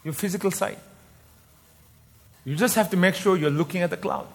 Your 0.03 0.13
physical 0.13 0.51
sight. 0.51 0.79
You 2.45 2.55
just 2.55 2.75
have 2.75 2.89
to 2.91 2.97
make 2.97 3.15
sure 3.15 3.35
you're 3.37 3.49
looking 3.49 3.81
at 3.81 3.89
the 3.89 3.97
cloud. 3.97 4.27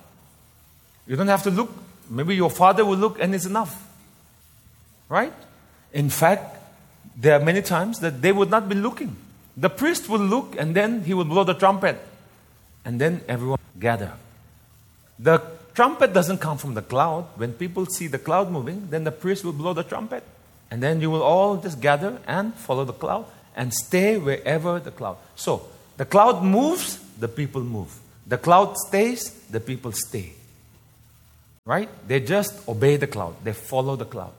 You 1.06 1.16
don't 1.16 1.28
have 1.28 1.42
to 1.44 1.50
look. 1.50 1.70
Maybe 2.08 2.34
your 2.34 2.50
father 2.50 2.84
will 2.84 2.96
look 2.96 3.20
and 3.20 3.34
it's 3.34 3.46
enough. 3.46 3.80
Right? 5.08 5.32
In 5.92 6.10
fact, 6.10 6.56
there 7.16 7.38
are 7.38 7.44
many 7.44 7.62
times 7.62 8.00
that 8.00 8.20
they 8.20 8.32
would 8.32 8.50
not 8.50 8.68
be 8.68 8.74
looking. 8.74 9.16
The 9.56 9.70
priest 9.70 10.08
will 10.08 10.20
look 10.20 10.56
and 10.58 10.74
then 10.74 11.04
he 11.04 11.14
will 11.14 11.24
blow 11.24 11.44
the 11.44 11.54
trumpet. 11.54 11.98
And 12.84 13.00
then 13.00 13.22
everyone 13.28 13.58
gather. 13.78 14.12
The 15.18 15.42
trumpet 15.74 16.12
doesn't 16.12 16.38
come 16.38 16.58
from 16.58 16.74
the 16.74 16.82
cloud. 16.82 17.26
When 17.36 17.52
people 17.52 17.86
see 17.86 18.08
the 18.08 18.18
cloud 18.18 18.50
moving, 18.50 18.88
then 18.90 19.04
the 19.04 19.12
priest 19.12 19.44
will 19.44 19.52
blow 19.52 19.72
the 19.72 19.84
trumpet. 19.84 20.24
And 20.70 20.82
then 20.82 21.00
you 21.00 21.10
will 21.10 21.22
all 21.22 21.56
just 21.56 21.80
gather 21.80 22.18
and 22.26 22.54
follow 22.54 22.84
the 22.84 22.92
cloud 22.92 23.26
and 23.54 23.72
stay 23.72 24.18
wherever 24.18 24.80
the 24.80 24.90
cloud. 24.90 25.18
So, 25.36 25.68
the 25.96 26.04
cloud 26.04 26.42
moves, 26.42 26.98
the 27.18 27.28
people 27.28 27.62
move. 27.62 27.96
The 28.26 28.38
cloud 28.38 28.76
stays, 28.88 29.30
the 29.50 29.60
people 29.60 29.92
stay. 29.92 30.32
Right? 31.66 31.88
They 32.06 32.20
just 32.20 32.68
obey 32.68 32.96
the 32.96 33.06
cloud. 33.06 33.36
They 33.42 33.54
follow 33.54 33.96
the 33.96 34.04
cloud. 34.04 34.32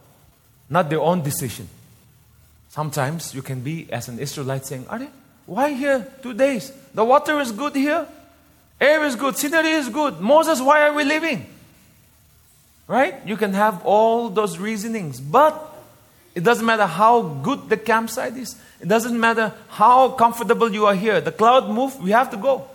Not 0.70 0.90
their 0.90 1.02
own 1.02 1.24
decision. 1.24 1.68
Sometimes 2.70 3.34
you 3.34 3.42
can 3.42 3.62
be 3.62 3.92
as 3.92 4.08
an 4.10 4.20
Israelite 4.20 4.66
saying, 4.66 4.86
Are 4.90 5.00
they, 5.00 5.10
why 5.46 5.74
here 5.74 6.06
two 6.22 6.34
days? 6.34 6.72
The 6.94 7.04
water 7.04 7.40
is 7.40 7.52
good 7.52 7.76
here. 7.76 8.08
Air 8.80 9.06
is 9.06 9.16
good. 9.16 9.38
Scenery 9.38 9.72
is 9.72 9.90
good. 9.90 10.20
Moses, 10.20 10.62
why 10.62 10.88
are 10.88 10.94
we 10.94 11.04
leaving? 11.04 11.48
Right? 12.88 13.16
You 13.26 13.38
can 13.38 13.54
have 13.54 13.84
all 13.86 14.30
those 14.30 14.60
reasonings. 14.60 15.20
But 15.20 15.56
it 16.36 16.44
doesn't 16.44 16.66
matter 16.66 16.86
how 16.86 17.22
good 17.22 17.70
the 17.70 17.78
campsite 17.78 18.36
is. 18.36 18.56
It 18.80 18.88
doesn't 18.88 19.20
matter 19.20 19.54
how 19.70 20.10
comfortable 20.10 20.72
you 20.72 20.86
are 20.86 20.96
here. 20.96 21.22
The 21.22 21.32
cloud 21.32 21.70
move, 21.70 21.98
we 22.04 22.12
have 22.12 22.30
to 22.32 22.38
go. 22.38 22.68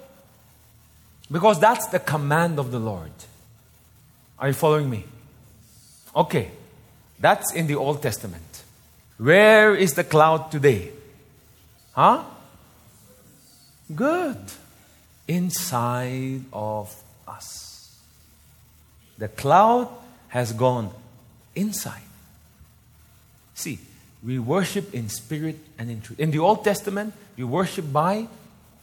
Because 1.30 1.60
that's 1.60 1.86
the 1.88 2.00
command 2.00 2.58
of 2.58 2.72
the 2.72 2.80
Lord. 2.80 3.12
Are 4.40 4.48
you 4.48 4.54
following 4.54 4.88
me? 4.88 5.04
Okay. 6.16 6.50
That's 7.18 7.52
in 7.52 7.66
the 7.66 7.74
Old 7.74 8.02
Testament. 8.02 8.62
Where 9.18 9.76
is 9.76 9.92
the 9.92 10.04
cloud 10.04 10.50
today? 10.50 10.90
Huh? 11.92 12.24
Good. 13.94 14.38
Inside 15.28 16.44
of 16.52 16.94
us. 17.28 17.98
The 19.18 19.28
cloud 19.28 19.88
has 20.28 20.54
gone 20.54 20.90
inside. 21.54 22.00
See, 23.54 23.78
we 24.24 24.38
worship 24.38 24.94
in 24.94 25.10
spirit 25.10 25.58
and 25.78 25.90
in 25.90 26.00
truth. 26.00 26.18
In 26.18 26.30
the 26.30 26.38
Old 26.38 26.64
Testament, 26.64 27.12
we 27.36 27.44
worship 27.44 27.92
by 27.92 28.26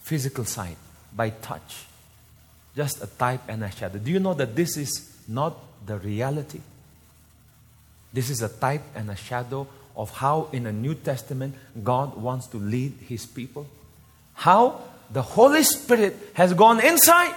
physical 0.02 0.46
sight, 0.46 0.78
by 1.16 1.32
touch. 1.32 1.86
Just 2.76 3.02
a 3.02 3.08
type 3.08 3.42
and 3.48 3.64
a 3.64 3.72
shadow. 3.72 3.98
Do 3.98 4.12
you 4.12 4.20
know 4.20 4.36
that 4.36 4.56
this 4.56 4.78
is 4.78 5.17
not 5.28 5.58
the 5.86 5.98
reality? 5.98 6.62
This 8.14 8.30
is 8.30 8.42
a 8.42 8.50
type 8.50 8.82
and 8.96 9.10
a 9.10 9.16
shadow 9.16 9.68
of 9.96 10.12
how, 10.12 10.50
in 10.52 10.64
the 10.64 10.72
New 10.72 10.96
Testament, 10.96 11.56
God 11.84 12.16
wants 12.16 12.48
to 12.48 12.58
lead 12.58 12.94
His 13.08 13.26
people. 13.26 13.68
How 14.36 14.82
the 15.12 15.22
Holy 15.22 15.64
Spirit 15.64 16.16
has 16.34 16.54
gone 16.54 16.80
inside. 16.80 17.34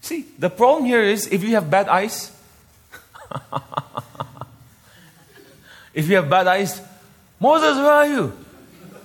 See, 0.00 0.26
the 0.38 0.50
problem 0.50 0.84
here 0.84 1.02
is 1.02 1.26
if 1.26 1.42
you 1.42 1.54
have 1.54 1.70
bad 1.70 1.88
eyes, 1.88 2.30
if 5.94 6.08
you 6.08 6.16
have 6.16 6.30
bad 6.30 6.46
eyes, 6.46 6.80
Moses, 7.40 7.76
where 7.76 7.90
are 7.90 8.06
you? 8.06 8.32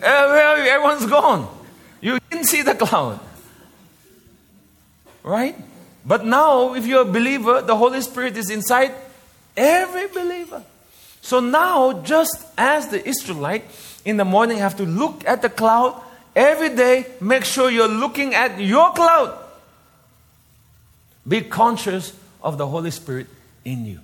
Eh, 0.02 0.26
where 0.28 0.48
are 0.48 0.58
you? 0.60 0.70
Everyone's 0.70 1.06
gone. 1.06 1.48
You 2.02 2.20
didn't 2.30 2.46
see 2.46 2.62
the 2.62 2.76
cloud. 2.76 3.20
Right? 5.24 5.56
But 6.06 6.26
now, 6.26 6.74
if 6.74 6.86
you're 6.86 7.04
a 7.04 7.06
believer, 7.06 7.62
the 7.62 7.76
Holy 7.76 8.02
Spirit 8.02 8.38
is 8.38 8.50
inside 8.50 8.94
every 9.56 10.08
believer. 10.08 10.64
So 11.22 11.40
now, 11.40 12.02
just 12.02 12.46
as 12.58 12.88
the 12.88 13.08
Israelite 13.08 13.66
in 14.04 14.18
the 14.18 14.26
morning 14.26 14.58
have 14.58 14.78
to 14.78 14.86
look 14.86 15.24
at 15.28 15.42
the 15.42 15.50
cloud 15.50 16.02
every 16.36 16.76
day, 16.76 17.06
make 17.20 17.46
sure 17.46 17.70
you're 17.70 17.88
looking 17.88 18.34
at 18.34 18.60
your 18.60 18.92
cloud. 18.94 19.38
Be 21.28 21.42
conscious 21.42 22.14
of 22.42 22.58
the 22.58 22.66
Holy 22.66 22.90
Spirit 22.90 23.28
in 23.64 23.86
you. 23.86 24.00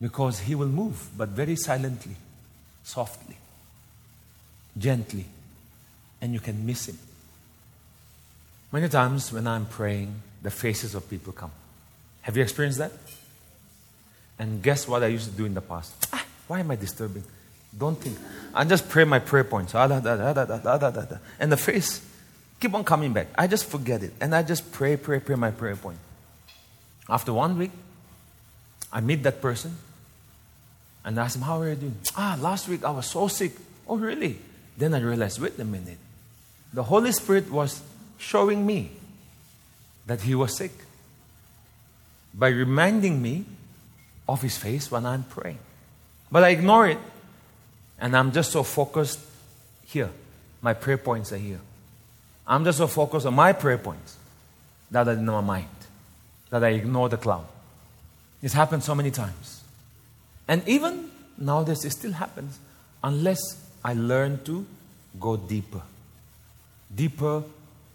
Because 0.00 0.40
He 0.40 0.54
will 0.54 0.68
move, 0.68 1.08
but 1.14 1.28
very 1.28 1.56
silently, 1.56 2.16
softly, 2.82 3.36
gently, 4.78 5.26
and 6.22 6.32
you 6.32 6.40
can 6.40 6.64
miss 6.64 6.88
Him. 6.88 6.98
Many 8.72 8.88
times 8.88 9.30
when 9.30 9.46
I'm 9.46 9.66
praying, 9.66 10.14
the 10.42 10.50
faces 10.50 10.94
of 10.94 11.08
people 11.08 11.32
come. 11.32 11.50
Have 12.22 12.36
you 12.36 12.42
experienced 12.42 12.78
that? 12.78 12.92
And 14.38 14.62
guess 14.62 14.88
what 14.88 15.02
I 15.02 15.08
used 15.08 15.30
to 15.30 15.36
do 15.36 15.44
in 15.44 15.54
the 15.54 15.60
past? 15.60 16.08
Ah, 16.12 16.24
why 16.48 16.60
am 16.60 16.70
I 16.70 16.76
disturbing? 16.76 17.24
Don't 17.76 17.96
think. 17.96 18.18
I 18.54 18.64
just 18.64 18.88
pray 18.88 19.04
my 19.04 19.18
prayer 19.18 19.44
points. 19.44 19.74
Ah, 19.74 19.86
da, 19.86 20.00
da, 20.00 20.32
da, 20.32 21.18
and 21.38 21.52
the 21.52 21.56
face 21.56 22.04
keep 22.58 22.74
on 22.74 22.84
coming 22.84 23.12
back. 23.12 23.28
I 23.36 23.46
just 23.46 23.66
forget 23.66 24.02
it. 24.02 24.12
And 24.20 24.34
I 24.34 24.42
just 24.42 24.70
pray, 24.72 24.96
pray, 24.96 25.20
pray 25.20 25.36
my 25.36 25.50
prayer 25.50 25.76
point. 25.76 25.98
After 27.08 27.32
one 27.32 27.58
week, 27.58 27.70
I 28.92 29.00
meet 29.00 29.22
that 29.22 29.40
person 29.40 29.76
and 31.04 31.18
I 31.18 31.24
ask 31.24 31.36
him, 31.36 31.42
How 31.42 31.60
are 31.60 31.68
you 31.68 31.76
doing? 31.76 31.96
Ah, 32.16 32.36
last 32.40 32.68
week 32.68 32.84
I 32.84 32.90
was 32.90 33.06
so 33.06 33.28
sick. 33.28 33.52
Oh, 33.88 33.96
really? 33.96 34.38
Then 34.76 34.94
I 34.94 35.00
realized, 35.00 35.40
wait 35.40 35.58
a 35.58 35.64
minute. 35.64 35.98
The 36.72 36.84
Holy 36.84 37.12
Spirit 37.12 37.50
was 37.50 37.82
showing 38.18 38.64
me 38.64 38.92
that 40.10 40.22
he 40.22 40.34
was 40.34 40.56
sick 40.56 40.72
by 42.34 42.48
reminding 42.48 43.22
me 43.22 43.44
of 44.28 44.42
his 44.42 44.56
face 44.56 44.90
when 44.90 45.06
I'm 45.06 45.22
praying. 45.22 45.60
But 46.32 46.42
I 46.42 46.48
ignore 46.48 46.88
it 46.88 46.98
and 47.96 48.16
I'm 48.16 48.32
just 48.32 48.50
so 48.50 48.64
focused 48.64 49.20
here. 49.84 50.10
My 50.62 50.74
prayer 50.74 50.98
points 50.98 51.32
are 51.32 51.36
here. 51.38 51.60
I'm 52.44 52.64
just 52.64 52.78
so 52.78 52.88
focused 52.88 53.24
on 53.24 53.34
my 53.34 53.52
prayer 53.52 53.78
points 53.78 54.16
that 54.90 55.06
are 55.06 55.12
in 55.12 55.24
my 55.24 55.40
mind 55.42 55.68
that 56.50 56.64
I 56.64 56.70
ignore 56.70 57.08
the 57.08 57.16
cloud. 57.16 57.46
It's 58.42 58.54
happened 58.54 58.82
so 58.82 58.96
many 58.96 59.12
times. 59.12 59.62
And 60.48 60.66
even 60.66 61.08
nowadays, 61.38 61.84
it 61.84 61.90
still 61.90 62.14
happens 62.14 62.58
unless 63.04 63.38
I 63.84 63.94
learn 63.94 64.42
to 64.42 64.66
go 65.20 65.36
deeper, 65.36 65.82
deeper 66.92 67.44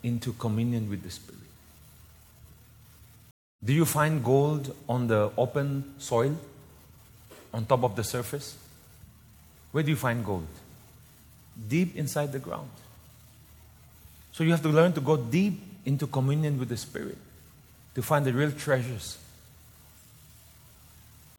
into 0.01 0.31
communion 0.31 0.89
with 0.89 1.03
the 1.03 1.11
Spirit. 1.11 1.34
Do 3.65 3.73
you 3.73 3.83
find 3.83 4.23
gold 4.23 4.75
on 4.87 5.07
the 5.07 5.31
open 5.37 5.95
soil, 5.97 6.37
on 7.51 7.65
top 7.65 7.83
of 7.83 7.95
the 7.95 8.03
surface? 8.03 8.55
Where 9.71 9.83
do 9.83 9.89
you 9.89 9.95
find 9.95 10.23
gold? 10.23 10.47
Deep 11.67 11.95
inside 11.95 12.31
the 12.31 12.39
ground. 12.39 12.69
So 14.33 14.43
you 14.43 14.51
have 14.51 14.61
to 14.61 14.69
learn 14.69 14.93
to 14.93 15.01
go 15.01 15.17
deep 15.17 15.59
into 15.83 16.05
communion 16.05 16.59
with 16.59 16.69
the 16.69 16.77
Spirit 16.77 17.17
to 17.95 18.01
find 18.03 18.23
the 18.23 18.33
real 18.33 18.51
treasures. 18.51 19.17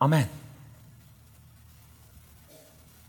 Amen. 0.00 0.28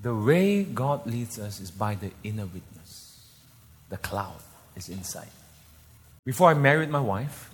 The 0.01 0.13
way 0.13 0.63
God 0.63 1.07
leads 1.07 1.39
us 1.39 1.59
is 1.59 1.71
by 1.71 1.95
the 1.95 2.11
inner 2.23 2.45
witness. 2.45 3.19
The 3.89 3.97
cloud 3.97 4.41
is 4.75 4.89
inside. 4.89 5.29
Before 6.23 6.49
I 6.49 6.53
married 6.53 6.89
my 6.89 6.99
wife, 6.99 7.49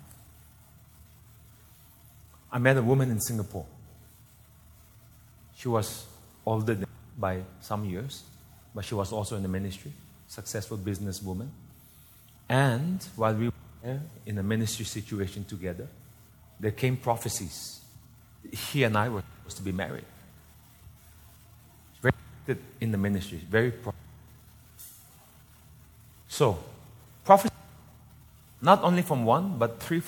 I 2.54 2.60
met 2.60 2.78
a 2.78 2.84
woman 2.84 3.10
in 3.10 3.20
Singapore. 3.20 3.66
She 5.58 5.68
was 5.68 6.06
older 6.46 6.76
than 6.76 6.86
by 7.18 7.42
some 7.62 7.84
years, 7.84 8.22
but 8.76 8.86
she 8.86 8.94
was 8.94 9.12
also 9.12 9.36
in 9.36 9.42
the 9.42 9.50
ministry, 9.50 9.92
successful 10.28 10.78
businesswoman. 10.78 11.48
And 12.48 13.04
while 13.16 13.34
we 13.34 13.48
were 13.48 14.00
in 14.28 14.38
a 14.38 14.44
ministry 14.44 14.86
situation 14.86 15.46
together, 15.46 15.88
there 16.60 16.72
came 16.72 16.96
prophecies. 16.96 17.82
He 18.52 18.84
and 18.84 18.96
I 18.96 19.10
were 19.10 19.24
supposed 19.40 19.58
to 19.58 19.64
be 19.64 19.72
married. 19.72 20.06
Very 22.02 22.60
in 22.80 22.92
the 22.92 22.98
ministry, 23.00 23.42
very 23.50 23.72
pro- 23.72 23.94
so 26.28 26.60
prophecy 27.24 27.54
not 28.62 28.84
only 28.84 29.02
from 29.02 29.26
one 29.26 29.58
but 29.58 29.80
three 29.80 30.02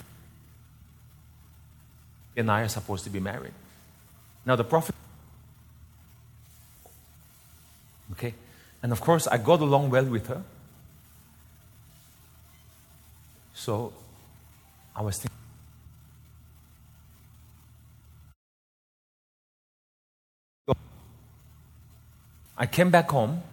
and 2.35 2.51
I 2.51 2.61
are 2.61 2.67
supposed 2.67 3.03
to 3.05 3.09
be 3.09 3.19
married. 3.19 3.53
Now, 4.45 4.55
the 4.55 4.63
prophet. 4.63 4.95
Okay? 8.11 8.33
And 8.83 8.91
of 8.91 9.01
course, 9.01 9.27
I 9.27 9.37
got 9.37 9.61
along 9.61 9.89
well 9.89 10.05
with 10.05 10.27
her. 10.27 10.43
So, 13.53 13.93
I 14.95 15.01
was 15.01 15.17
thinking. 15.17 15.31
I 22.57 22.65
came 22.67 22.89
back 22.89 23.09
home 23.11 23.43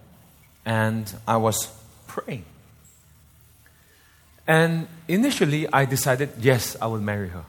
and 0.65 1.11
I 1.27 1.37
was 1.37 1.67
praying. 2.07 2.45
And 4.47 4.87
initially, 5.07 5.67
I 5.71 5.85
decided, 5.85 6.29
yes, 6.39 6.77
I 6.81 6.87
will 6.87 7.01
marry 7.01 7.29
her. 7.29 7.43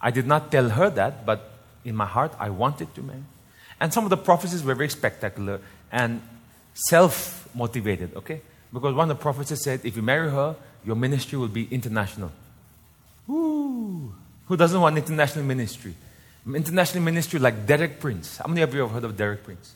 I 0.00 0.10
did 0.10 0.26
not 0.26 0.50
tell 0.50 0.70
her 0.70 0.90
that, 0.90 1.26
but 1.26 1.50
in 1.84 1.94
my 1.94 2.06
heart, 2.06 2.32
I 2.38 2.50
wanted 2.50 2.94
to 2.94 3.02
marry. 3.02 3.22
And 3.80 3.92
some 3.92 4.04
of 4.04 4.10
the 4.10 4.16
prophecies 4.16 4.62
were 4.62 4.74
very 4.74 4.88
spectacular 4.88 5.60
and 5.90 6.22
self 6.74 7.48
motivated, 7.54 8.14
okay? 8.16 8.40
Because 8.72 8.94
one 8.94 9.10
of 9.10 9.16
the 9.16 9.22
prophecies 9.22 9.62
said, 9.62 9.80
if 9.84 9.96
you 9.96 10.02
marry 10.02 10.30
her, 10.30 10.56
your 10.84 10.96
ministry 10.96 11.38
will 11.38 11.48
be 11.48 11.66
international. 11.70 12.30
Ooh. 13.28 14.14
Who 14.46 14.56
doesn't 14.56 14.80
want 14.80 14.96
international 14.96 15.44
ministry? 15.44 15.94
International 16.46 17.02
ministry 17.04 17.38
like 17.38 17.66
Derek 17.66 18.00
Prince. 18.00 18.38
How 18.38 18.46
many 18.48 18.62
of 18.62 18.74
you 18.74 18.80
have 18.80 18.90
heard 18.90 19.04
of 19.04 19.16
Derek 19.16 19.44
Prince? 19.44 19.74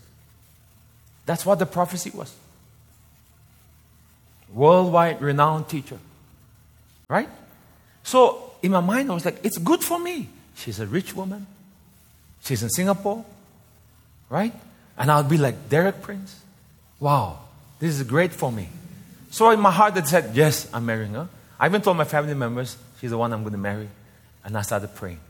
That's 1.27 1.45
what 1.45 1.59
the 1.59 1.67
prophecy 1.67 2.11
was. 2.11 2.35
Worldwide 4.53 5.21
renowned 5.21 5.69
teacher. 5.69 5.99
Right? 7.09 7.29
So 8.03 8.43
in 8.64 8.72
my 8.72 8.81
mind, 8.81 9.11
I 9.11 9.14
was 9.14 9.27
like, 9.27 9.44
it's 9.44 9.59
good 9.59 9.85
for 9.85 9.98
me. 9.98 10.27
She's 10.57 10.81
a 10.81 10.87
rich 10.87 11.14
woman. 11.14 11.46
She's 12.42 12.62
in 12.62 12.70
Singapore, 12.70 13.22
right? 14.31 14.55
And 14.96 15.11
I'll 15.11 15.22
be 15.22 15.37
like 15.37 15.68
Derek 15.68 16.00
Prince. 16.00 16.40
Wow, 16.98 17.40
this 17.79 17.94
is 17.94 18.03
great 18.05 18.33
for 18.33 18.50
me. 18.50 18.70
So 19.31 19.50
in 19.50 19.61
my 19.61 19.70
heart, 19.70 19.98
I 19.98 20.03
said, 20.03 20.35
yes, 20.35 20.66
I'm 20.72 20.87
marrying 20.87 21.12
her. 21.12 21.29
I 21.61 21.66
even 21.66 21.83
told 21.83 21.98
my 21.98 22.05
family 22.05 22.33
members, 22.33 22.79
she's 22.98 23.11
the 23.11 23.18
one 23.18 23.35
I'm 23.35 23.42
going 23.42 23.53
to 23.53 23.59
marry. 23.59 23.88
And 24.44 24.57
I 24.57 24.62
started 24.62 24.94
praying. 24.94 25.20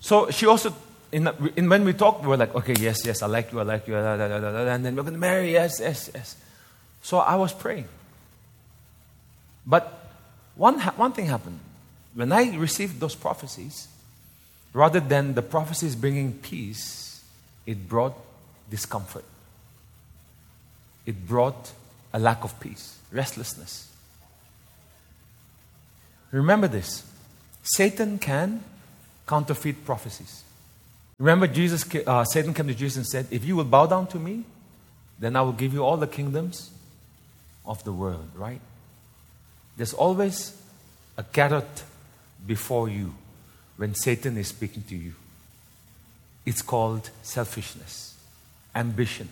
So 0.00 0.30
she 0.30 0.46
also, 0.46 0.74
in, 1.12 1.28
in, 1.54 1.68
when 1.68 1.84
we 1.84 1.92
talked, 1.92 2.22
we 2.22 2.28
were 2.28 2.36
like, 2.36 2.56
okay, 2.56 2.74
yes, 2.80 3.06
yes, 3.06 3.22
I 3.22 3.26
like 3.26 3.52
you, 3.52 3.60
I 3.60 3.62
like 3.62 3.86
you, 3.86 3.94
da, 3.94 4.16
da, 4.16 4.40
da, 4.40 4.66
and 4.66 4.84
then 4.84 4.96
we're 4.96 5.02
going 5.02 5.14
to 5.14 5.20
marry, 5.20 5.52
yes, 5.52 5.78
yes, 5.78 6.10
yes. 6.12 6.34
So 7.02 7.18
I 7.18 7.36
was 7.36 7.52
praying. 7.52 7.86
But 9.64 10.10
one, 10.56 10.80
one 10.80 11.12
thing 11.12 11.26
happened 11.26 11.60
when 12.18 12.32
I 12.32 12.56
received 12.56 12.98
those 12.98 13.14
prophecies, 13.14 13.86
rather 14.72 14.98
than 14.98 15.34
the 15.34 15.42
prophecies 15.42 15.94
bringing 15.94 16.32
peace, 16.32 17.22
it 17.64 17.88
brought 17.88 18.12
discomfort. 18.68 19.24
It 21.06 21.28
brought 21.28 21.70
a 22.12 22.18
lack 22.18 22.42
of 22.42 22.58
peace, 22.58 22.98
restlessness. 23.12 23.88
Remember 26.32 26.66
this 26.66 27.04
Satan 27.62 28.18
can 28.18 28.64
counterfeit 29.24 29.84
prophecies. 29.84 30.42
Remember, 31.20 31.46
Jesus, 31.46 31.84
uh, 32.04 32.24
Satan 32.24 32.52
came 32.52 32.66
to 32.66 32.74
Jesus 32.74 32.96
and 32.96 33.06
said, 33.06 33.28
If 33.30 33.44
you 33.44 33.54
will 33.54 33.62
bow 33.62 33.86
down 33.86 34.08
to 34.08 34.18
me, 34.18 34.42
then 35.20 35.36
I 35.36 35.42
will 35.42 35.52
give 35.52 35.72
you 35.72 35.84
all 35.84 35.96
the 35.96 36.08
kingdoms 36.08 36.72
of 37.64 37.84
the 37.84 37.92
world, 37.92 38.28
right? 38.34 38.60
There's 39.76 39.94
always 39.94 40.60
a 41.16 41.22
carrot 41.22 41.84
before 42.46 42.88
you 42.88 43.14
when 43.76 43.94
Satan 43.94 44.36
is 44.36 44.48
speaking 44.48 44.82
to 44.88 44.96
you. 44.96 45.14
It's 46.44 46.62
called 46.62 47.10
selfishness, 47.22 48.16
ambition. 48.74 49.28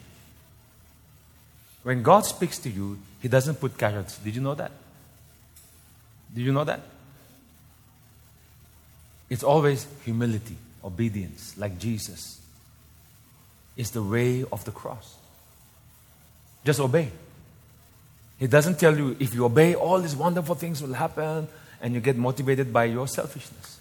When 1.82 2.02
God 2.02 2.26
speaks 2.26 2.58
to 2.58 2.70
you, 2.70 2.98
He 3.20 3.28
doesn't 3.28 3.56
put 3.56 3.78
carrots. 3.78 4.18
Did 4.18 4.34
you 4.34 4.40
know 4.40 4.54
that? 4.54 4.72
Did 6.34 6.42
you 6.42 6.52
know 6.52 6.64
that? 6.64 6.80
It's 9.28 9.42
always 9.42 9.86
humility, 10.04 10.56
obedience, 10.84 11.56
like 11.56 11.78
Jesus. 11.78 12.40
It's 13.76 13.90
the 13.90 14.02
way 14.02 14.44
of 14.52 14.64
the 14.64 14.70
cross. 14.70 15.16
Just 16.64 16.80
obey. 16.80 17.10
He 18.38 18.46
doesn't 18.46 18.78
tell 18.78 18.96
you 18.96 19.16
if 19.18 19.34
you 19.34 19.44
obey, 19.44 19.74
all 19.74 20.00
these 20.00 20.14
wonderful 20.14 20.54
things 20.54 20.82
will 20.82 20.94
happen 20.94 21.48
and 21.80 21.94
you 21.94 22.00
get 22.00 22.16
motivated 22.16 22.72
by 22.72 22.84
your 22.84 23.08
selfishness. 23.08 23.78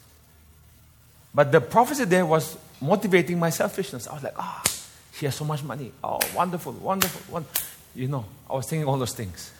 But 1.34 1.51
the 1.51 1.62
prophecy 1.62 2.05
there 2.05 2.25
was 2.25 2.58
motivating 2.81 3.39
my 3.39 3.49
selfishness. 3.49 4.08
I 4.08 4.13
was 4.13 4.23
like, 4.23 4.34
ah, 4.38 4.63
oh, 4.65 4.71
she 5.13 5.25
has 5.25 5.36
so 5.36 5.45
much 5.45 5.63
money. 5.63 5.91
Oh, 6.03 6.19
wonderful, 6.36 6.73
wonderful, 6.73 7.34
wonderful. 7.34 7.67
You 7.93 8.08
know, 8.08 8.25
I 8.49 8.53
was 8.53 8.69
thinking 8.69 8.88
all 8.88 8.97
those 8.97 9.13
things. 9.13 9.51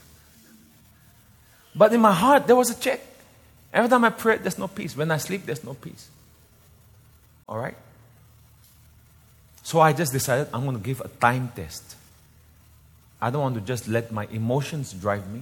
But 1.76 1.94
in 1.94 2.00
my 2.00 2.14
heart, 2.14 2.48
there 2.48 2.56
was 2.56 2.70
a 2.70 2.80
check. 2.80 3.02
Every 3.74 3.90
time 3.90 4.06
I 4.06 4.10
pray, 4.10 4.38
there's 4.38 4.58
no 4.58 4.70
peace. 4.70 4.96
When 4.96 5.12
I 5.12 5.18
sleep, 5.18 5.46
there's 5.46 5.64
no 5.64 5.74
peace. 5.74 6.08
All 7.48 7.58
right? 7.58 7.76
So 9.64 9.82
I 9.82 9.92
just 9.92 10.14
decided 10.14 10.48
I'm 10.54 10.64
going 10.64 10.78
to 10.78 10.84
give 10.84 11.02
a 11.02 11.08
time 11.08 11.52
test. 11.56 11.96
I 13.22 13.30
don't 13.30 13.42
want 13.42 13.56
to 13.56 13.62
just 13.62 13.88
let 13.88 14.12
my 14.12 14.28
emotions 14.28 14.94
drive 14.94 15.30
me, 15.30 15.42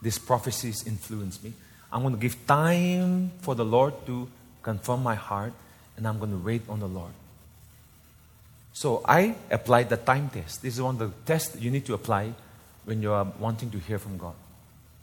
these 0.00 0.18
prophecies 0.18 0.86
influence 0.86 1.42
me. 1.42 1.52
I'm 1.92 2.02
going 2.02 2.14
to 2.14 2.20
give 2.20 2.46
time 2.46 3.32
for 3.40 3.54
the 3.54 3.64
Lord 3.64 3.94
to 4.06 4.28
confirm 4.62 5.02
my 5.02 5.14
heart, 5.14 5.52
and 5.96 6.06
I'm 6.06 6.18
going 6.18 6.30
to 6.30 6.44
wait 6.44 6.62
on 6.68 6.80
the 6.80 6.88
Lord. 6.88 7.12
So 8.72 9.02
I 9.04 9.34
applied 9.50 9.88
the 9.88 9.96
time 9.96 10.30
test. 10.30 10.62
This 10.62 10.74
is 10.74 10.82
one 10.82 10.94
of 10.94 10.98
the 11.00 11.10
tests 11.26 11.56
you 11.60 11.70
need 11.70 11.84
to 11.86 11.94
apply 11.94 12.32
when 12.84 13.02
you 13.02 13.12
are 13.12 13.26
wanting 13.38 13.70
to 13.70 13.78
hear 13.78 13.98
from 13.98 14.16
God. 14.16 14.34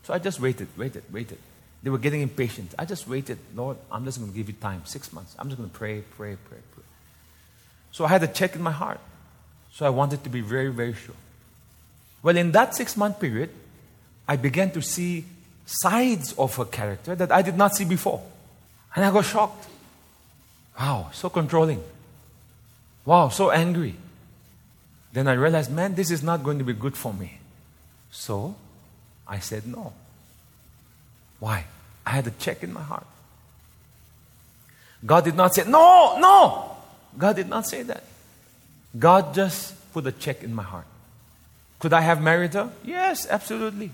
So 0.03 0.13
I 0.13 0.19
just 0.19 0.39
waited, 0.39 0.67
waited, 0.77 1.03
waited. 1.11 1.37
They 1.83 1.89
were 1.89 1.97
getting 1.97 2.21
impatient. 2.21 2.73
I 2.79 2.85
just 2.85 3.07
waited. 3.07 3.37
Lord, 3.53 3.77
I'm 3.91 4.05
just 4.05 4.19
going 4.19 4.31
to 4.31 4.35
give 4.35 4.47
you 4.47 4.55
time, 4.55 4.81
six 4.85 5.11
months. 5.13 5.35
I'm 5.37 5.47
just 5.47 5.57
going 5.57 5.69
to 5.69 5.75
pray, 5.75 6.01
pray, 6.15 6.37
pray, 6.49 6.59
pray. 6.73 6.83
So 7.91 8.05
I 8.05 8.07
had 8.07 8.23
a 8.23 8.27
check 8.27 8.55
in 8.55 8.61
my 8.61 8.71
heart. 8.71 8.99
So 9.73 9.85
I 9.85 9.89
wanted 9.89 10.23
to 10.23 10.29
be 10.29 10.41
very, 10.41 10.69
very 10.69 10.93
sure. 10.93 11.15
Well, 12.23 12.35
in 12.35 12.51
that 12.53 12.73
six 12.73 12.97
month 12.97 13.19
period, 13.19 13.49
I 14.27 14.37
began 14.37 14.71
to 14.71 14.81
see 14.81 15.25
sides 15.67 16.33
of 16.33 16.55
her 16.55 16.65
character 16.65 17.13
that 17.13 17.31
I 17.31 17.43
did 17.43 17.57
not 17.57 17.75
see 17.75 17.85
before. 17.85 18.23
And 18.95 19.05
I 19.05 19.11
got 19.11 19.25
shocked. 19.25 19.67
Wow, 20.79 21.09
so 21.13 21.29
controlling. 21.29 21.83
Wow, 23.05 23.29
so 23.29 23.51
angry. 23.51 23.95
Then 25.13 25.27
I 25.27 25.33
realized, 25.33 25.71
man, 25.71 25.93
this 25.93 26.09
is 26.09 26.23
not 26.23 26.43
going 26.43 26.57
to 26.57 26.63
be 26.63 26.73
good 26.73 26.95
for 26.95 27.13
me. 27.13 27.39
So 28.11 28.55
I 29.27 29.39
said 29.39 29.67
no. 29.67 29.93
Why? 31.39 31.65
I 32.05 32.11
had 32.11 32.27
a 32.27 32.31
check 32.31 32.63
in 32.63 32.73
my 32.73 32.81
heart. 32.81 33.05
God 35.05 35.25
did 35.25 35.35
not 35.35 35.53
say, 35.53 35.63
no, 35.67 36.17
no. 36.17 36.77
God 37.17 37.35
did 37.35 37.49
not 37.49 37.67
say 37.67 37.83
that. 37.83 38.03
God 38.97 39.33
just 39.33 39.73
put 39.93 40.07
a 40.07 40.11
check 40.11 40.43
in 40.43 40.55
my 40.55 40.63
heart. 40.63 40.87
Could 41.79 41.93
I 41.93 42.01
have 42.01 42.21
married 42.21 42.53
her? 42.53 42.71
Yes, 42.83 43.27
absolutely. 43.29 43.91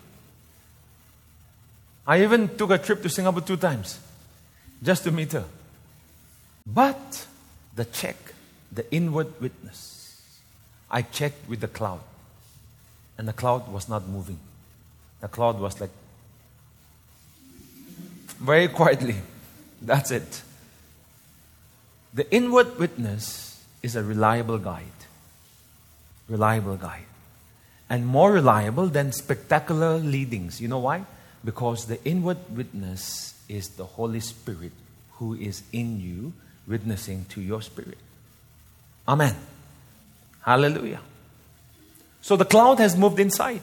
I 2.06 2.22
even 2.24 2.56
took 2.58 2.72
a 2.72 2.78
trip 2.78 3.02
to 3.04 3.10
Singapore 3.10 3.42
two 3.42 3.58
times 3.58 4.00
just 4.82 5.04
to 5.06 5.12
meet 5.12 5.32
her. 5.32 5.46
But 6.66 7.26
the 7.76 7.86
check, 7.86 8.18
the 8.72 8.90
inward 8.94 9.40
witness, 9.40 10.22
I 10.92 11.02
checked 11.02 11.50
with 11.50 11.62
the 11.62 11.68
cloud. 11.68 12.02
And 13.18 13.28
the 13.28 13.34
cloud 13.34 13.72
was 13.72 13.88
not 13.88 14.08
moving. 14.08 14.40
The 15.22 15.28
cloud 15.28 15.60
was 15.60 15.80
like 15.80 15.92
very 18.28 18.68
quietly. 18.68 19.16
That's 19.82 20.12
it. 20.12 20.42
The 22.14 22.30
inward 22.34 22.78
witness 22.78 23.64
is 23.82 23.96
a 23.96 24.04
reliable 24.04 24.58
guide. 24.58 24.84
Reliable 26.28 26.78
guide. 26.78 27.06
And 27.90 28.06
more 28.06 28.32
reliable 28.32 28.88
than 28.88 29.12
spectacular 29.12 29.98
leadings. 29.98 30.62
You 30.62 30.68
know 30.68 30.80
why? 30.80 31.06
Because 31.44 31.88
the 31.88 32.04
inward 32.06 32.38
witness 32.56 33.34
is 33.50 33.70
the 33.70 33.86
Holy 33.86 34.20
Spirit 34.20 34.72
who 35.14 35.36
is 35.36 35.64
in 35.72 36.00
you, 36.00 36.34
witnessing 36.68 37.26
to 37.30 37.42
your 37.42 37.62
spirit. 37.62 37.98
Amen. 39.08 39.36
Hallelujah. 40.42 41.02
So 42.22 42.38
the 42.38 42.46
cloud 42.46 42.80
has 42.80 42.96
moved 42.96 43.20
inside. 43.20 43.62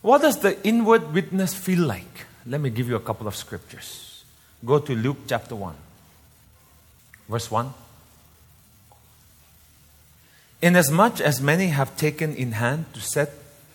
What 0.00 0.22
does 0.22 0.38
the 0.38 0.60
inward 0.66 1.12
witness 1.12 1.54
feel 1.54 1.86
like? 1.86 2.26
Let 2.46 2.60
me 2.60 2.70
give 2.70 2.88
you 2.88 2.96
a 2.96 3.00
couple 3.00 3.28
of 3.28 3.36
scriptures. 3.36 4.24
Go 4.64 4.78
to 4.78 4.94
Luke 4.94 5.18
chapter 5.28 5.54
1, 5.54 5.74
verse 7.28 7.50
1. 7.50 7.72
Inasmuch 10.62 11.20
as 11.20 11.40
many 11.40 11.68
have 11.68 11.96
taken 11.96 12.34
in 12.34 12.52
hand 12.52 12.86
to 12.94 13.00
set 13.00 13.30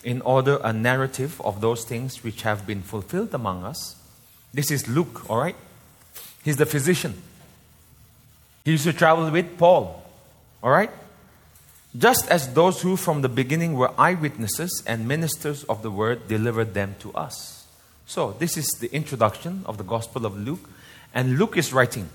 in 0.07 0.21
order 0.21 0.55
a 0.63 0.71
narrative 0.71 1.41
of 1.41 1.59
those 1.59 1.83
things 1.83 2.23
which 2.23 2.43
have 2.43 2.65
been 2.65 2.81
fulfilled 2.81 3.33
among 3.33 3.65
us, 3.65 3.97
this 4.53 4.71
is 4.71 4.87
Luke, 4.87 5.29
all 5.29 5.37
right? 5.37 5.55
He's 6.45 6.55
the 6.55 6.65
physician. 6.65 7.21
He 8.63 8.71
used 8.71 8.85
to 8.85 8.93
travel 8.93 9.29
with 9.29 9.57
Paul, 9.57 10.01
all 10.63 10.71
right? 10.71 10.91
just 11.97 12.29
as 12.29 12.53
those 12.53 12.81
who 12.81 12.95
from 12.95 13.21
the 13.21 13.29
beginning 13.29 13.73
were 13.73 13.91
eyewitnesses 13.97 14.83
and 14.85 15.07
ministers 15.07 15.63
of 15.65 15.81
the 15.81 15.89
word 15.89 16.27
delivered 16.27 16.73
them 16.73 16.95
to 16.99 17.11
us. 17.13 17.65
So, 18.05 18.35
this 18.39 18.55
is 18.55 18.67
the 18.79 18.93
introduction 18.93 19.63
of 19.65 19.77
the 19.77 19.83
Gospel 19.83 20.25
of 20.25 20.37
Luke, 20.37 20.69
and 21.13 21.39
Luke 21.39 21.57
is 21.57 21.73
writing. 21.73 22.09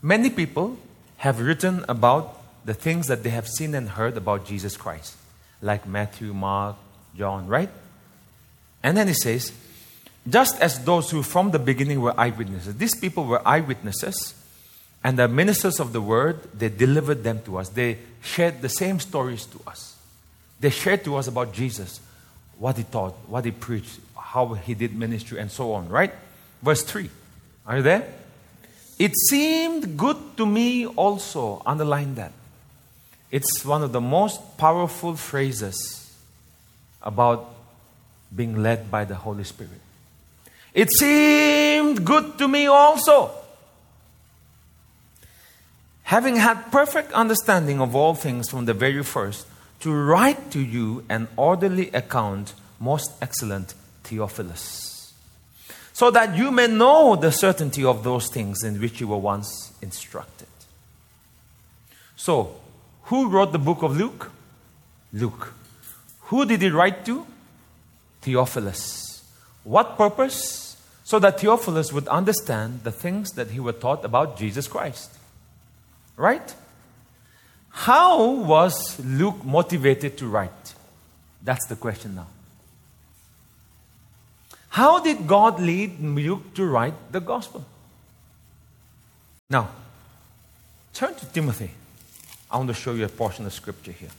Many 0.00 0.30
people 0.30 0.78
have 1.18 1.40
written 1.40 1.84
about 1.88 2.40
the 2.64 2.74
things 2.74 3.08
that 3.08 3.22
they 3.22 3.30
have 3.30 3.48
seen 3.48 3.74
and 3.74 3.90
heard 3.90 4.16
about 4.16 4.46
Jesus 4.46 4.76
Christ, 4.76 5.16
like 5.60 5.86
Matthew, 5.86 6.32
Mark, 6.32 6.76
John, 7.16 7.46
right? 7.46 7.70
And 8.82 8.96
then 8.96 9.08
he 9.08 9.14
says, 9.14 9.52
just 10.28 10.60
as 10.60 10.84
those 10.84 11.10
who 11.10 11.22
from 11.22 11.50
the 11.50 11.58
beginning 11.58 12.00
were 12.00 12.18
eyewitnesses, 12.18 12.76
these 12.76 12.94
people 12.94 13.24
were 13.24 13.46
eyewitnesses 13.46 14.34
and 15.02 15.18
the 15.18 15.28
ministers 15.28 15.80
of 15.80 15.92
the 15.92 16.00
word, 16.00 16.40
they 16.52 16.68
delivered 16.68 17.24
them 17.24 17.40
to 17.44 17.58
us. 17.58 17.70
They 17.70 17.98
shared 18.22 18.60
the 18.60 18.68
same 18.68 19.00
stories 19.00 19.46
to 19.46 19.60
us. 19.66 19.96
They 20.60 20.70
shared 20.70 21.04
to 21.04 21.16
us 21.16 21.26
about 21.26 21.54
Jesus, 21.54 22.00
what 22.58 22.76
he 22.76 22.84
taught, 22.84 23.14
what 23.26 23.46
he 23.46 23.50
preached, 23.50 23.98
how 24.14 24.52
he 24.54 24.74
did 24.74 24.94
ministry, 24.94 25.40
and 25.40 25.50
so 25.50 25.72
on, 25.72 25.88
right? 25.88 26.12
Verse 26.62 26.82
3. 26.82 27.08
Are 27.66 27.78
you 27.78 27.82
there? 27.82 28.12
It 28.98 29.16
seemed 29.16 29.96
good 29.96 30.18
to 30.36 30.44
me 30.44 30.86
also. 30.86 31.62
Underline 31.64 32.16
that. 32.16 32.32
It's 33.30 33.64
one 33.64 33.82
of 33.82 33.92
the 33.92 34.00
most 34.00 34.58
powerful 34.58 35.16
phrases 35.16 35.99
about 37.02 37.54
being 38.34 38.62
led 38.62 38.90
by 38.90 39.04
the 39.04 39.14
Holy 39.14 39.44
Spirit. 39.44 39.80
It 40.72 40.90
seemed 40.92 42.04
good 42.04 42.38
to 42.38 42.46
me 42.46 42.66
also 42.66 43.32
having 46.10 46.34
had 46.34 46.72
perfect 46.72 47.12
understanding 47.12 47.80
of 47.80 47.94
all 47.94 48.16
things 48.16 48.50
from 48.50 48.64
the 48.64 48.74
very 48.74 49.00
first, 49.04 49.46
to 49.78 49.92
write 49.92 50.50
to 50.50 50.58
you 50.58 51.04
an 51.08 51.28
orderly 51.36 51.88
account, 51.90 52.52
most 52.80 53.12
excellent 53.22 53.74
Theophilus, 54.02 55.12
so 55.92 56.10
that 56.10 56.36
you 56.36 56.50
may 56.50 56.66
know 56.66 57.14
the 57.14 57.30
certainty 57.30 57.84
of 57.84 58.02
those 58.02 58.28
things 58.28 58.64
in 58.64 58.80
which 58.80 59.00
you 59.00 59.06
were 59.06 59.18
once 59.18 59.72
instructed. 59.80 60.48
So, 62.16 62.56
who 63.04 63.28
wrote 63.28 63.52
the 63.52 63.60
book 63.60 63.84
of 63.84 63.96
Luke? 63.96 64.32
Luke. 65.12 65.54
Who 66.30 66.46
did 66.46 66.62
he 66.62 66.70
write 66.70 67.04
to? 67.06 67.26
Theophilus. 68.22 69.24
What 69.64 69.98
purpose? 69.98 70.76
So 71.02 71.18
that 71.18 71.40
Theophilus 71.40 71.92
would 71.92 72.06
understand 72.06 72.84
the 72.84 72.92
things 72.92 73.32
that 73.32 73.50
he 73.50 73.58
was 73.58 73.74
taught 73.80 74.04
about 74.04 74.38
Jesus 74.38 74.68
Christ. 74.68 75.10
Right? 76.16 76.54
How 77.70 78.30
was 78.30 79.00
Luke 79.04 79.44
motivated 79.44 80.16
to 80.18 80.28
write? 80.28 80.74
That's 81.42 81.66
the 81.66 81.74
question 81.74 82.14
now. 82.14 82.28
How 84.68 85.00
did 85.00 85.26
God 85.26 85.58
lead 85.58 85.98
Luke 86.00 86.54
to 86.54 86.64
write 86.64 87.10
the 87.10 87.20
gospel? 87.20 87.64
Now, 89.48 89.70
turn 90.94 91.12
to 91.16 91.26
Timothy. 91.26 91.72
I 92.48 92.56
want 92.58 92.68
to 92.68 92.74
show 92.74 92.94
you 92.94 93.04
a 93.04 93.08
portion 93.08 93.46
of 93.46 93.52
scripture 93.52 93.90
here. 93.90 94.10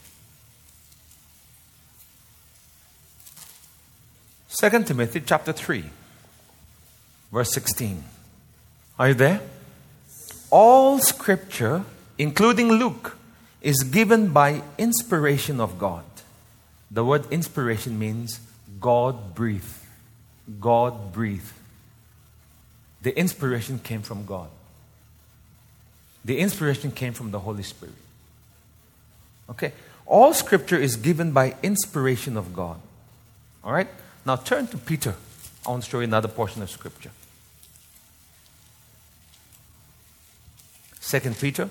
2 4.53 4.83
Timothy 4.83 5.21
chapter 5.21 5.53
3, 5.53 5.85
verse 7.31 7.53
16. 7.53 8.03
Are 8.99 9.07
you 9.07 9.13
there? 9.13 9.39
All 10.49 10.99
scripture, 10.99 11.85
including 12.17 12.69
Luke, 12.69 13.17
is 13.61 13.83
given 13.83 14.33
by 14.33 14.61
inspiration 14.77 15.61
of 15.61 15.79
God. 15.79 16.03
The 16.91 17.05
word 17.05 17.31
inspiration 17.31 17.97
means 17.97 18.41
God 18.81 19.33
breathe. 19.33 19.63
God 20.59 21.13
breathe. 21.13 21.47
The 23.03 23.17
inspiration 23.17 23.79
came 23.79 24.01
from 24.01 24.25
God. 24.25 24.49
The 26.25 26.39
inspiration 26.39 26.91
came 26.91 27.13
from 27.13 27.31
the 27.31 27.39
Holy 27.39 27.63
Spirit. 27.63 27.95
Okay? 29.49 29.71
All 30.05 30.33
scripture 30.33 30.77
is 30.77 30.97
given 30.97 31.31
by 31.31 31.55
inspiration 31.63 32.35
of 32.35 32.53
God. 32.53 32.81
All 33.63 33.71
right? 33.71 33.87
Now 34.25 34.35
turn 34.35 34.67
to 34.67 34.77
Peter. 34.77 35.15
I 35.65 35.69
want 35.71 35.83
to 35.83 35.89
show 35.89 35.99
you 35.99 36.05
another 36.05 36.27
portion 36.27 36.61
of 36.61 36.69
scripture. 36.69 37.11
2 41.01 41.19
Peter 41.31 41.69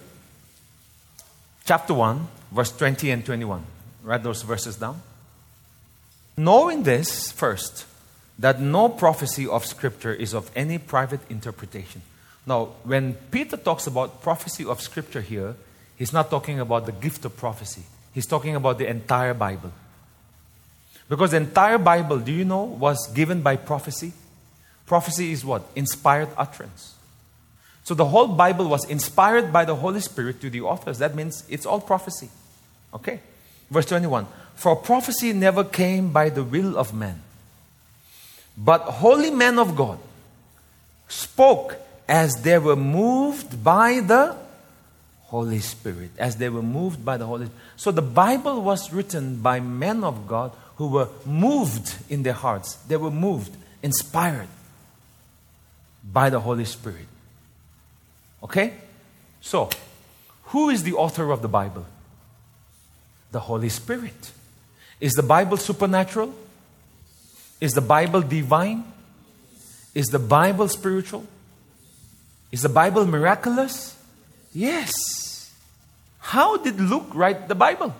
chapter 1.65 1.95
1 1.95 2.27
verse 2.53 2.73
20 2.77 3.11
and 3.11 3.25
21. 3.25 3.65
Write 4.03 4.23
those 4.23 4.43
verses 4.43 4.77
down. 4.77 5.01
Knowing 6.37 6.83
this 6.83 7.31
first 7.31 7.87
that 8.39 8.61
no 8.61 8.89
prophecy 8.89 9.47
of 9.47 9.65
scripture 9.65 10.13
is 10.13 10.35
of 10.35 10.51
any 10.57 10.79
private 10.79 11.21
interpretation. 11.31 12.03
Now, 12.47 12.71
when 12.85 13.15
Peter 13.31 13.57
talks 13.57 13.87
about 13.87 14.23
prophecy 14.23 14.65
of 14.65 14.81
scripture 14.81 15.21
here, 15.21 15.55
he's 15.97 16.13
not 16.13 16.31
talking 16.31 16.59
about 16.59 16.87
the 16.87 16.93
gift 16.93 17.25
of 17.25 17.37
prophecy. 17.37 17.83
He's 18.15 18.27
talking 18.27 18.57
about 18.57 18.79
the 18.79 18.89
entire 18.89 19.35
Bible. 19.35 19.73
Because 21.11 21.33
the 21.33 21.39
entire 21.39 21.77
Bible, 21.77 22.21
do 22.21 22.31
you 22.31 22.45
know, 22.45 22.63
was 22.63 23.13
given 23.13 23.43
by 23.43 23.57
prophecy? 23.57 24.13
Prophecy 24.87 25.33
is 25.33 25.45
what? 25.45 25.63
Inspired 25.75 26.29
utterance. 26.39 26.95
So 27.83 27.95
the 27.95 28.05
whole 28.05 28.29
Bible 28.29 28.69
was 28.69 28.89
inspired 28.89 29.53
by 29.53 29.65
the 29.65 29.75
Holy 29.75 30.01
Spirit 30.01 30.41
to 30.41 30.49
the 30.49 30.61
authors. 30.61 30.99
That 30.99 31.17
means 31.17 31.43
it's 31.49 31.67
all 31.67 31.81
prophecy. 31.81 32.31
Okay? 32.95 33.19
Verse 33.71 33.87
21 33.87 34.29
For 34.55 34.77
prophecy 34.77 35.33
never 35.33 35.65
came 35.65 36.13
by 36.13 36.29
the 36.29 36.45
will 36.45 36.79
of 36.79 36.95
man, 36.95 37.21
but 38.57 38.83
holy 38.83 39.31
men 39.31 39.59
of 39.59 39.75
God 39.75 39.99
spoke 41.09 41.77
as 42.09 42.43
they 42.43 42.59
were 42.59 42.77
moved 42.77 43.65
by 43.65 43.99
the 43.99 44.37
Holy 45.25 45.59
Spirit. 45.59 46.11
As 46.19 46.37
they 46.37 46.49
were 46.49 46.63
moved 46.63 47.05
by 47.05 47.17
the 47.17 47.27
Holy 47.27 47.47
Spirit. 47.47 47.63
So 47.77 47.91
the 47.91 48.03
Bible 48.03 48.63
was 48.63 48.93
written 48.93 49.41
by 49.41 49.59
men 49.59 50.05
of 50.05 50.29
God 50.29 50.53
who 50.81 50.87
were 50.87 51.09
moved 51.27 51.95
in 52.09 52.23
their 52.23 52.33
hearts. 52.33 52.77
They 52.89 52.97
were 52.97 53.11
moved, 53.11 53.55
inspired 53.83 54.49
by 56.03 56.31
the 56.31 56.41
Holy 56.41 56.65
Spirit. 56.65 57.07
Okay? 58.43 58.73
So, 59.43 59.69
who 60.45 60.71
is 60.71 60.83
the 60.83 60.95
author 60.95 61.33
of 61.33 61.43
the 61.43 61.49
Bible? 61.49 61.85
The 63.31 63.41
Holy 63.41 63.69
Spirit. 63.69 64.33
Is 65.03 65.13
the 65.13 65.23
Bible 65.23 65.59
supernatural? 65.59 66.33
Is 67.61 67.73
the 67.73 67.83
Bible 67.83 68.23
divine? 68.23 68.91
Is 69.95 70.07
the 70.07 70.19
Bible 70.19 70.69
spiritual? 70.69 71.27
Is 72.51 72.63
the 72.63 72.71
Bible 72.71 73.05
miraculous? 73.05 73.99
Yes. 74.55 74.91
How 76.21 76.57
did 76.57 76.81
Luke 76.81 77.11
write 77.13 77.49
the 77.49 77.55
Bible? 77.55 77.95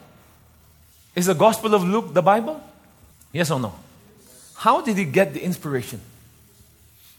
Is 1.15 1.27
the 1.27 1.35
Gospel 1.35 1.75
of 1.75 1.85
Luke 1.85 2.15
the 2.15 2.23
Bible? 2.23 2.63
Yes 3.33 3.51
or 3.51 3.61
no? 3.61 3.75
How 4.57 4.81
did 4.81 4.97
he 4.97 5.05
get 5.05 5.35
the 5.35 5.43
inspiration? 5.43 6.01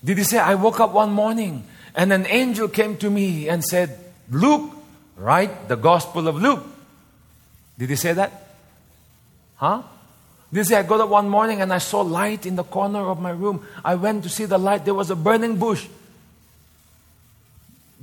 Did 0.04 0.18
he 0.18 0.24
say, 0.24 0.38
I 0.38 0.56
woke 0.56 0.80
up 0.80 0.92
one 0.92 1.12
morning 1.12 1.64
and 1.96 2.12
an 2.12 2.26
angel 2.28 2.68
came 2.68 2.98
to 2.98 3.10
me 3.10 3.48
and 3.50 3.64
said, 3.64 3.98
Luke, 4.30 4.72
write 5.16 5.68
the 5.68 5.76
Gospel 5.76 6.28
of 6.28 6.36
Luke? 6.36 6.64
Did 7.78 7.90
he 7.90 7.96
say 7.96 8.14
that? 8.14 8.32
Huh? 9.56 9.84
Did 10.52 10.60
he 10.60 10.64
say, 10.66 10.76
I 10.76 10.84
got 10.84 11.00
up 11.02 11.10
one 11.10 11.30
morning 11.30 11.62
and 11.62 11.72
I 11.72 11.78
saw 11.78 12.02
light 12.02 12.46
in 12.46 12.56
the 12.56 12.64
corner 12.64 13.10
of 13.10 13.20
my 13.20 13.32
room. 13.32 13.66
I 13.84 13.96
went 13.96 14.24
to 14.24 14.30
see 14.30 14.46
the 14.46 14.58
light. 14.58 14.86
There 14.86 14.94
was 14.94 15.10
a 15.10 15.16
burning 15.16 15.58
bush. 15.58 15.88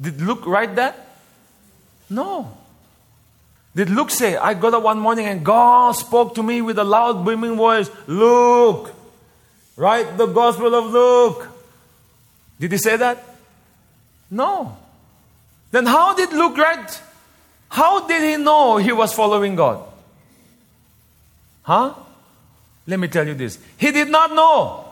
Did 0.00 0.20
Luke 0.20 0.46
write 0.46 0.76
that? 0.76 0.96
No. 2.08 2.56
Did 3.78 3.90
Luke 3.90 4.10
say, 4.10 4.36
I 4.36 4.54
got 4.54 4.74
up 4.74 4.82
one 4.82 4.98
morning 4.98 5.26
and 5.26 5.44
God 5.44 5.92
spoke 5.92 6.34
to 6.34 6.42
me 6.42 6.60
with 6.62 6.80
a 6.80 6.82
loud, 6.82 7.24
booming 7.24 7.54
voice, 7.54 7.88
Luke, 8.08 8.92
write 9.76 10.18
the 10.18 10.26
Gospel 10.26 10.74
of 10.74 10.86
Luke? 10.86 11.46
Did 12.58 12.72
he 12.72 12.78
say 12.78 12.96
that? 12.96 13.22
No. 14.32 14.76
Then 15.70 15.86
how 15.86 16.12
did 16.12 16.32
Luke 16.32 16.56
write? 16.56 17.00
How 17.68 18.04
did 18.08 18.20
he 18.20 18.42
know 18.42 18.78
he 18.78 18.90
was 18.90 19.14
following 19.14 19.54
God? 19.54 19.80
Huh? 21.62 21.94
Let 22.84 22.98
me 22.98 23.06
tell 23.06 23.28
you 23.28 23.34
this. 23.34 23.60
He 23.76 23.92
did 23.92 24.08
not 24.08 24.34
know 24.34 24.86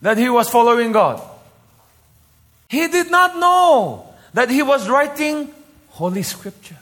that 0.00 0.16
he 0.16 0.30
was 0.30 0.48
following 0.48 0.90
God. 0.90 1.20
He 2.66 2.88
did 2.88 3.10
not 3.10 3.36
know 3.36 4.08
that 4.32 4.48
he 4.48 4.62
was 4.62 4.88
writing 4.88 5.50
Holy 5.90 6.22
Scripture. 6.22 6.78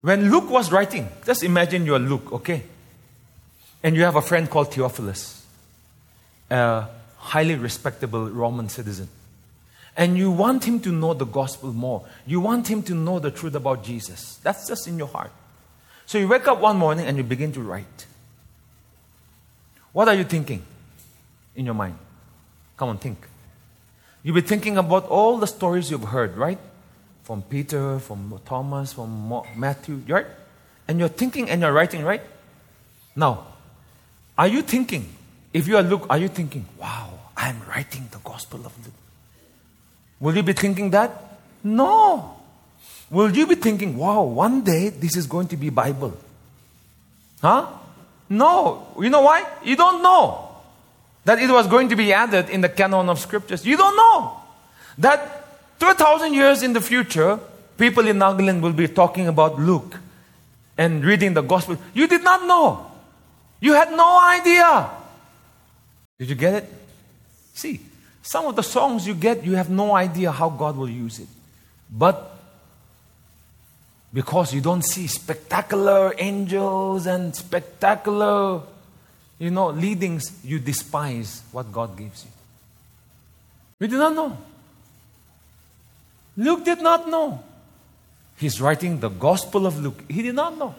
When 0.00 0.30
Luke 0.30 0.48
was 0.48 0.70
writing, 0.70 1.08
just 1.24 1.42
imagine 1.42 1.84
you're 1.84 1.98
Luke, 1.98 2.32
okay? 2.32 2.62
And 3.82 3.96
you 3.96 4.02
have 4.04 4.16
a 4.16 4.22
friend 4.22 4.48
called 4.48 4.72
Theophilus, 4.72 5.44
a 6.50 6.86
highly 7.16 7.56
respectable 7.56 8.30
Roman 8.30 8.68
citizen. 8.68 9.08
And 9.96 10.16
you 10.16 10.30
want 10.30 10.64
him 10.64 10.78
to 10.80 10.92
know 10.92 11.14
the 11.14 11.26
gospel 11.26 11.72
more. 11.72 12.04
You 12.26 12.40
want 12.40 12.68
him 12.68 12.84
to 12.84 12.94
know 12.94 13.18
the 13.18 13.32
truth 13.32 13.56
about 13.56 13.82
Jesus. 13.82 14.36
That's 14.44 14.68
just 14.68 14.86
in 14.86 14.96
your 14.96 15.08
heart. 15.08 15.32
So 16.06 16.18
you 16.18 16.28
wake 16.28 16.46
up 16.46 16.60
one 16.60 16.76
morning 16.76 17.06
and 17.06 17.16
you 17.16 17.24
begin 17.24 17.52
to 17.52 17.60
write. 17.60 18.06
What 19.92 20.06
are 20.06 20.14
you 20.14 20.22
thinking 20.22 20.62
in 21.56 21.64
your 21.64 21.74
mind? 21.74 21.98
Come 22.76 22.90
on, 22.90 22.98
think. 22.98 23.26
You'll 24.22 24.36
be 24.36 24.40
thinking 24.42 24.78
about 24.78 25.06
all 25.08 25.38
the 25.38 25.48
stories 25.48 25.90
you've 25.90 26.04
heard, 26.04 26.36
right? 26.36 26.58
From 27.28 27.42
Peter, 27.42 27.98
from 27.98 28.40
Thomas, 28.46 28.94
from 28.94 29.42
Matthew, 29.54 30.00
right? 30.08 30.24
And 30.88 30.98
you're 30.98 31.10
thinking 31.10 31.50
and 31.50 31.60
you're 31.60 31.74
writing, 31.74 32.02
right? 32.02 32.22
Now, 33.14 33.48
are 34.38 34.48
you 34.48 34.62
thinking, 34.62 35.04
if 35.52 35.68
you 35.68 35.76
are 35.76 35.82
Luke, 35.82 36.06
are 36.08 36.16
you 36.16 36.28
thinking, 36.28 36.64
wow, 36.78 37.10
I'm 37.36 37.60
writing 37.68 38.08
the 38.10 38.16
Gospel 38.24 38.64
of 38.64 38.72
Luke? 38.82 38.94
Will 40.20 40.36
you 40.36 40.42
be 40.42 40.54
thinking 40.54 40.88
that? 40.92 41.38
No. 41.62 42.34
Will 43.10 43.30
you 43.36 43.46
be 43.46 43.56
thinking, 43.56 43.98
wow, 43.98 44.22
one 44.22 44.62
day 44.62 44.88
this 44.88 45.14
is 45.14 45.26
going 45.26 45.48
to 45.48 45.56
be 45.58 45.68
Bible? 45.68 46.16
Huh? 47.42 47.66
No. 48.30 48.86
You 48.98 49.10
know 49.10 49.20
why? 49.20 49.44
You 49.62 49.76
don't 49.76 50.02
know 50.02 50.48
that 51.26 51.38
it 51.38 51.50
was 51.50 51.66
going 51.66 51.90
to 51.90 51.96
be 51.96 52.10
added 52.10 52.48
in 52.48 52.62
the 52.62 52.70
canon 52.70 53.10
of 53.10 53.18
scriptures. 53.18 53.66
You 53.66 53.76
don't 53.76 53.96
know 53.96 54.40
that 54.96 55.47
2,000 55.78 56.34
years 56.34 56.62
in 56.62 56.72
the 56.72 56.80
future, 56.80 57.38
people 57.76 58.06
in 58.06 58.18
Nagaland 58.18 58.60
will 58.60 58.72
be 58.72 58.88
talking 58.88 59.28
about 59.28 59.58
Luke 59.58 59.96
and 60.76 61.04
reading 61.04 61.34
the 61.34 61.42
gospel. 61.42 61.78
You 61.94 62.06
did 62.06 62.22
not 62.22 62.46
know. 62.46 62.90
You 63.60 63.74
had 63.74 63.90
no 63.92 64.20
idea. 64.20 64.90
Did 66.18 66.28
you 66.28 66.34
get 66.34 66.54
it? 66.54 66.72
See, 67.54 67.80
some 68.22 68.46
of 68.46 68.56
the 68.56 68.62
songs 68.62 69.06
you 69.06 69.14
get, 69.14 69.44
you 69.44 69.54
have 69.54 69.70
no 69.70 69.94
idea 69.94 70.30
how 70.30 70.50
God 70.50 70.76
will 70.76 70.88
use 70.90 71.18
it. 71.18 71.28
But 71.90 72.36
because 74.12 74.54
you 74.54 74.60
don't 74.60 74.82
see 74.82 75.06
spectacular 75.06 76.14
angels 76.18 77.06
and 77.06 77.34
spectacular, 77.34 78.62
you 79.38 79.50
know, 79.50 79.68
leadings, 79.68 80.38
you 80.44 80.58
despise 80.58 81.42
what 81.52 81.70
God 81.72 81.96
gives 81.96 82.24
you. 82.24 82.30
We 83.80 83.86
do 83.88 83.98
not 83.98 84.14
know. 84.14 84.36
Luke 86.38 86.64
did 86.64 86.80
not 86.80 87.08
know. 87.08 87.42
He's 88.36 88.60
writing 88.60 89.00
the 89.00 89.08
Gospel 89.08 89.66
of 89.66 89.78
Luke. 89.82 90.04
He 90.08 90.22
did 90.22 90.36
not 90.36 90.56
know. 90.56 90.74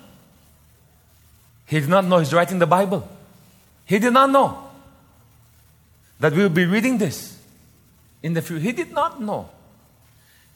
He 1.65 1.82
did 1.82 1.89
not 1.89 2.06
know 2.06 2.17
he's 2.19 2.34
writing 2.34 2.60
the 2.60 2.65
Bible. 2.65 3.08
He 3.86 4.00
did 4.00 4.13
not 4.13 4.30
know 4.30 4.69
that 6.22 6.32
we 6.32 6.43
will 6.43 6.50
be 6.50 6.65
reading 6.65 6.98
this 6.98 7.38
in 8.24 8.34
the 8.34 8.41
future. 8.41 8.63
He 8.63 8.72
did 8.72 8.93
not 8.93 9.22
know. 9.22 9.50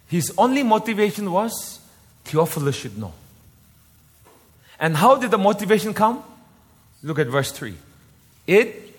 His 0.07 0.33
only 0.37 0.63
motivation 0.63 1.29
was 1.29 1.79
Theophilus 2.23 2.77
should 2.77 2.97
know. 2.97 3.13
And 4.79 4.95
how 4.95 5.17
did 5.17 5.31
the 5.31 5.37
motivation 5.37 5.93
come? 5.93 6.23
Look 7.03 7.19
at 7.19 7.27
verse 7.27 7.51
3. 7.51 7.75
It, 8.47 8.95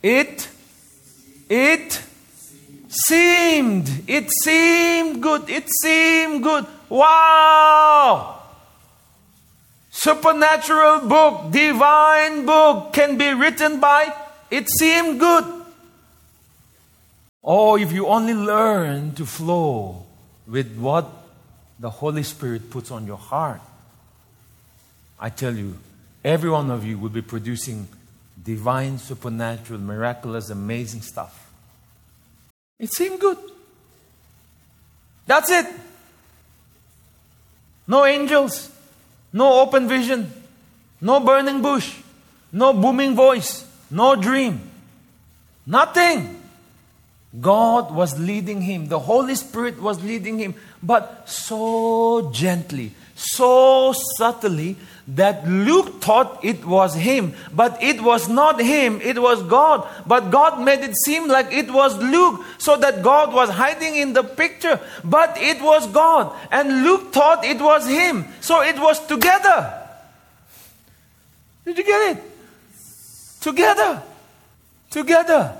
it, 0.00 0.48
it 1.48 2.02
seemed, 2.92 4.04
it 4.06 4.30
seemed 4.42 5.22
good, 5.22 5.48
it 5.48 5.68
seemed 5.80 6.42
good. 6.42 6.66
Wow! 6.88 8.38
Supernatural 9.90 11.00
book, 11.08 11.52
divine 11.52 12.46
book 12.46 12.92
can 12.92 13.16
be 13.16 13.32
written 13.32 13.80
by, 13.80 14.14
it 14.50 14.68
seemed 14.68 15.20
good. 15.20 15.44
Oh, 17.44 17.76
if 17.76 17.92
you 17.92 18.06
only 18.06 18.34
learn 18.34 19.14
to 19.14 19.26
flow 19.26 20.04
with 20.46 20.76
what 20.76 21.10
the 21.78 21.90
Holy 21.90 22.22
Spirit 22.22 22.70
puts 22.70 22.90
on 22.90 23.06
your 23.06 23.16
heart, 23.16 23.60
I 25.18 25.28
tell 25.30 25.54
you, 25.54 25.78
every 26.24 26.50
one 26.50 26.70
of 26.70 26.84
you 26.84 26.98
will 26.98 27.10
be 27.10 27.22
producing 27.22 27.88
divine, 28.42 28.98
supernatural, 28.98 29.80
miraculous, 29.80 30.50
amazing 30.50 31.02
stuff. 31.02 31.41
It 32.82 32.92
seemed 32.92 33.20
good. 33.20 33.38
That's 35.24 35.50
it. 35.50 35.66
No 37.86 38.04
angels, 38.04 38.70
no 39.32 39.60
open 39.60 39.88
vision, 39.88 40.32
no 41.00 41.20
burning 41.20 41.62
bush, 41.62 41.96
no 42.50 42.72
booming 42.72 43.14
voice, 43.14 43.64
no 43.88 44.16
dream. 44.16 44.68
Nothing. 45.64 46.42
God 47.40 47.94
was 47.94 48.18
leading 48.18 48.60
him. 48.60 48.88
The 48.88 48.98
Holy 48.98 49.36
Spirit 49.36 49.80
was 49.80 50.02
leading 50.02 50.38
him, 50.38 50.54
but 50.82 51.28
so 51.28 52.30
gently, 52.32 52.92
so 53.14 53.94
subtly 54.16 54.76
that 55.08 55.46
Luke 55.46 56.00
thought 56.00 56.44
it 56.44 56.64
was 56.64 56.94
him, 56.94 57.34
but 57.52 57.82
it 57.82 58.00
was 58.00 58.28
not 58.28 58.60
him, 58.60 59.00
it 59.00 59.20
was 59.20 59.42
God. 59.42 59.86
But 60.06 60.30
God 60.30 60.60
made 60.60 60.80
it 60.80 60.94
seem 61.04 61.28
like 61.28 61.52
it 61.52 61.70
was 61.70 61.96
Luke, 61.98 62.44
so 62.58 62.76
that 62.76 63.02
God 63.02 63.34
was 63.34 63.50
hiding 63.50 63.96
in 63.96 64.12
the 64.12 64.22
picture, 64.22 64.80
but 65.02 65.36
it 65.38 65.60
was 65.60 65.86
God. 65.88 66.32
And 66.50 66.84
Luke 66.84 67.12
thought 67.12 67.44
it 67.44 67.60
was 67.60 67.86
him, 67.86 68.26
so 68.40 68.62
it 68.62 68.78
was 68.78 69.04
together. 69.06 69.78
Did 71.64 71.78
you 71.78 71.84
get 71.84 72.16
it? 72.16 72.22
Together. 73.40 74.02
Together. 74.90 75.56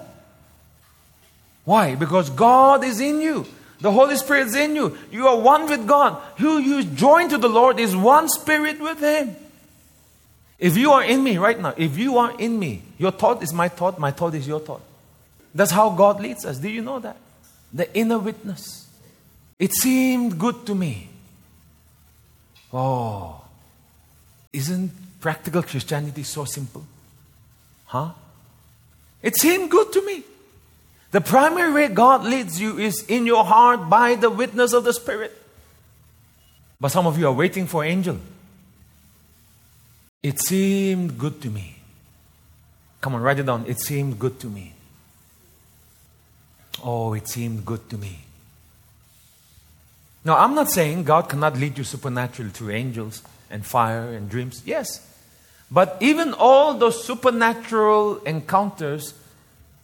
Why? 1.64 1.94
Because 1.94 2.30
God 2.30 2.84
is 2.84 3.00
in 3.00 3.20
you. 3.20 3.46
The 3.82 3.90
Holy 3.90 4.16
Spirit 4.16 4.46
is 4.46 4.54
in 4.54 4.76
you. 4.76 4.96
You 5.10 5.26
are 5.26 5.36
one 5.36 5.68
with 5.68 5.88
God. 5.88 6.22
Who 6.38 6.58
you 6.58 6.84
join 6.84 7.28
to 7.30 7.36
the 7.36 7.48
Lord 7.48 7.80
is 7.80 7.96
one 7.96 8.28
spirit 8.28 8.80
with 8.80 9.00
Him. 9.00 9.34
If 10.56 10.76
you 10.76 10.92
are 10.92 11.02
in 11.02 11.24
me 11.24 11.36
right 11.36 11.58
now, 11.58 11.74
if 11.76 11.98
you 11.98 12.16
are 12.18 12.32
in 12.38 12.56
me, 12.56 12.82
your 12.96 13.10
thought 13.10 13.42
is 13.42 13.52
my 13.52 13.68
thought, 13.68 13.98
my 13.98 14.12
thought 14.12 14.34
is 14.34 14.46
your 14.46 14.60
thought. 14.60 14.82
That's 15.52 15.72
how 15.72 15.90
God 15.90 16.20
leads 16.20 16.44
us. 16.44 16.58
Do 16.58 16.68
you 16.68 16.80
know 16.80 17.00
that? 17.00 17.16
The 17.72 17.92
inner 17.92 18.20
witness. 18.20 18.88
It 19.58 19.72
seemed 19.72 20.38
good 20.38 20.64
to 20.66 20.76
me. 20.76 21.08
Oh, 22.72 23.42
isn't 24.52 24.92
practical 25.20 25.64
Christianity 25.64 26.22
so 26.22 26.44
simple? 26.44 26.86
Huh? 27.86 28.12
It 29.20 29.36
seemed 29.36 29.72
good 29.72 29.92
to 29.92 30.06
me. 30.06 30.22
The 31.12 31.20
primary 31.20 31.72
way 31.72 31.88
God 31.88 32.24
leads 32.24 32.60
you 32.60 32.78
is 32.78 33.04
in 33.06 33.26
your 33.26 33.44
heart 33.44 33.88
by 33.88 34.14
the 34.14 34.30
witness 34.30 34.72
of 34.72 34.84
the 34.84 34.94
Spirit. 34.94 35.36
But 36.80 36.90
some 36.90 37.06
of 37.06 37.18
you 37.18 37.26
are 37.28 37.32
waiting 37.32 37.66
for 37.66 37.84
angel. 37.84 38.18
It 40.22 40.40
seemed 40.40 41.18
good 41.18 41.40
to 41.42 41.50
me. 41.50 41.76
Come 43.02 43.14
on, 43.14 43.20
write 43.20 43.38
it 43.38 43.46
down. 43.46 43.66
It 43.66 43.78
seemed 43.78 44.18
good 44.18 44.40
to 44.40 44.46
me. 44.46 44.72
Oh, 46.82 47.12
it 47.12 47.28
seemed 47.28 47.66
good 47.66 47.90
to 47.90 47.98
me. 47.98 48.20
Now, 50.24 50.38
I'm 50.38 50.54
not 50.54 50.70
saying 50.70 51.04
God 51.04 51.28
cannot 51.28 51.58
lead 51.58 51.76
you 51.76 51.84
supernaturally 51.84 52.52
through 52.52 52.70
angels 52.70 53.22
and 53.50 53.66
fire 53.66 54.12
and 54.12 54.30
dreams. 54.30 54.62
Yes. 54.64 55.06
But 55.70 55.98
even 56.00 56.32
all 56.32 56.74
those 56.74 57.04
supernatural 57.04 58.18
encounters 58.24 59.14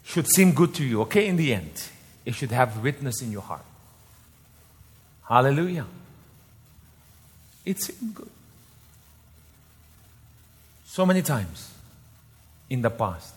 should 0.09 0.27
seem 0.27 0.53
good 0.53 0.75
to 0.75 0.83
you, 0.83 1.03
okay, 1.03 1.27
in 1.27 1.37
the 1.37 1.53
end. 1.53 1.91
It 2.25 2.35
should 2.35 2.51
have 2.51 2.83
witness 2.83 3.21
in 3.21 3.31
your 3.31 3.43
heart. 3.43 3.65
Hallelujah. 5.29 5.85
It 7.67 7.79
seemed 7.83 8.15
good. 8.15 8.31
So 10.87 11.05
many 11.05 11.21
times 11.21 11.75
in 12.71 12.81
the 12.81 12.89
past, 12.89 13.35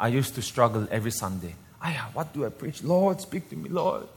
I 0.00 0.08
used 0.08 0.34
to 0.36 0.42
struggle 0.42 0.88
every 0.90 1.10
Sunday. 1.10 1.54
Ah, 1.82 2.08
I, 2.08 2.14
what 2.14 2.32
do 2.32 2.46
I 2.46 2.48
preach? 2.48 2.82
Lord, 2.82 3.20
speak 3.20 3.50
to 3.50 3.56
me, 3.56 3.68
Lord. 3.68 4.08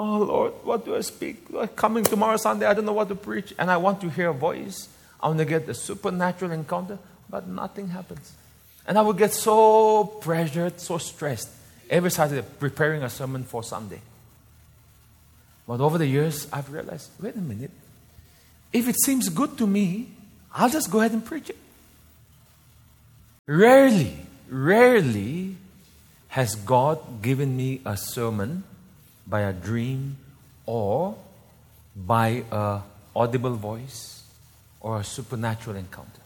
Oh, 0.00 0.18
Lord, 0.18 0.52
what 0.64 0.86
do 0.86 0.96
I 0.96 1.02
speak? 1.02 1.48
Coming 1.76 2.04
tomorrow 2.04 2.38
Sunday, 2.38 2.64
I 2.64 2.72
don't 2.72 2.86
know 2.86 2.94
what 2.94 3.08
to 3.08 3.14
preach. 3.14 3.52
And 3.58 3.70
I 3.70 3.76
want 3.76 4.00
to 4.00 4.08
hear 4.08 4.30
a 4.30 4.34
voice. 4.34 4.88
I 5.20 5.28
want 5.28 5.38
to 5.40 5.44
get 5.44 5.68
a 5.68 5.74
supernatural 5.74 6.52
encounter, 6.52 6.98
but 7.28 7.46
nothing 7.46 7.88
happens. 7.88 8.32
And 8.86 8.98
I 8.98 9.02
would 9.02 9.18
get 9.18 9.34
so 9.34 10.04
pressured, 10.04 10.80
so 10.80 10.98
stressed 10.98 11.50
every 11.90 12.10
Saturday 12.10 12.46
preparing 12.58 13.02
a 13.02 13.10
sermon 13.10 13.44
for 13.44 13.62
Sunday. 13.62 14.00
But 15.66 15.80
over 15.80 15.98
the 15.98 16.06
years, 16.06 16.46
I've 16.52 16.70
realized 16.72 17.10
wait 17.20 17.34
a 17.34 17.40
minute. 17.40 17.72
If 18.72 18.88
it 18.88 18.96
seems 19.04 19.28
good 19.28 19.58
to 19.58 19.66
me, 19.66 20.08
I'll 20.54 20.70
just 20.70 20.90
go 20.90 21.00
ahead 21.00 21.12
and 21.12 21.24
preach 21.24 21.50
it. 21.50 21.56
Rarely, 23.46 24.16
rarely 24.48 25.56
has 26.28 26.54
God 26.54 27.22
given 27.22 27.56
me 27.56 27.80
a 27.84 27.96
sermon 27.96 28.64
by 29.26 29.40
a 29.40 29.52
dream 29.52 30.18
or 30.66 31.16
by 31.96 32.44
a 32.50 32.80
audible 33.14 33.54
voice 33.54 34.22
or 34.80 35.00
a 35.00 35.04
supernatural 35.04 35.76
encounter. 35.76 36.25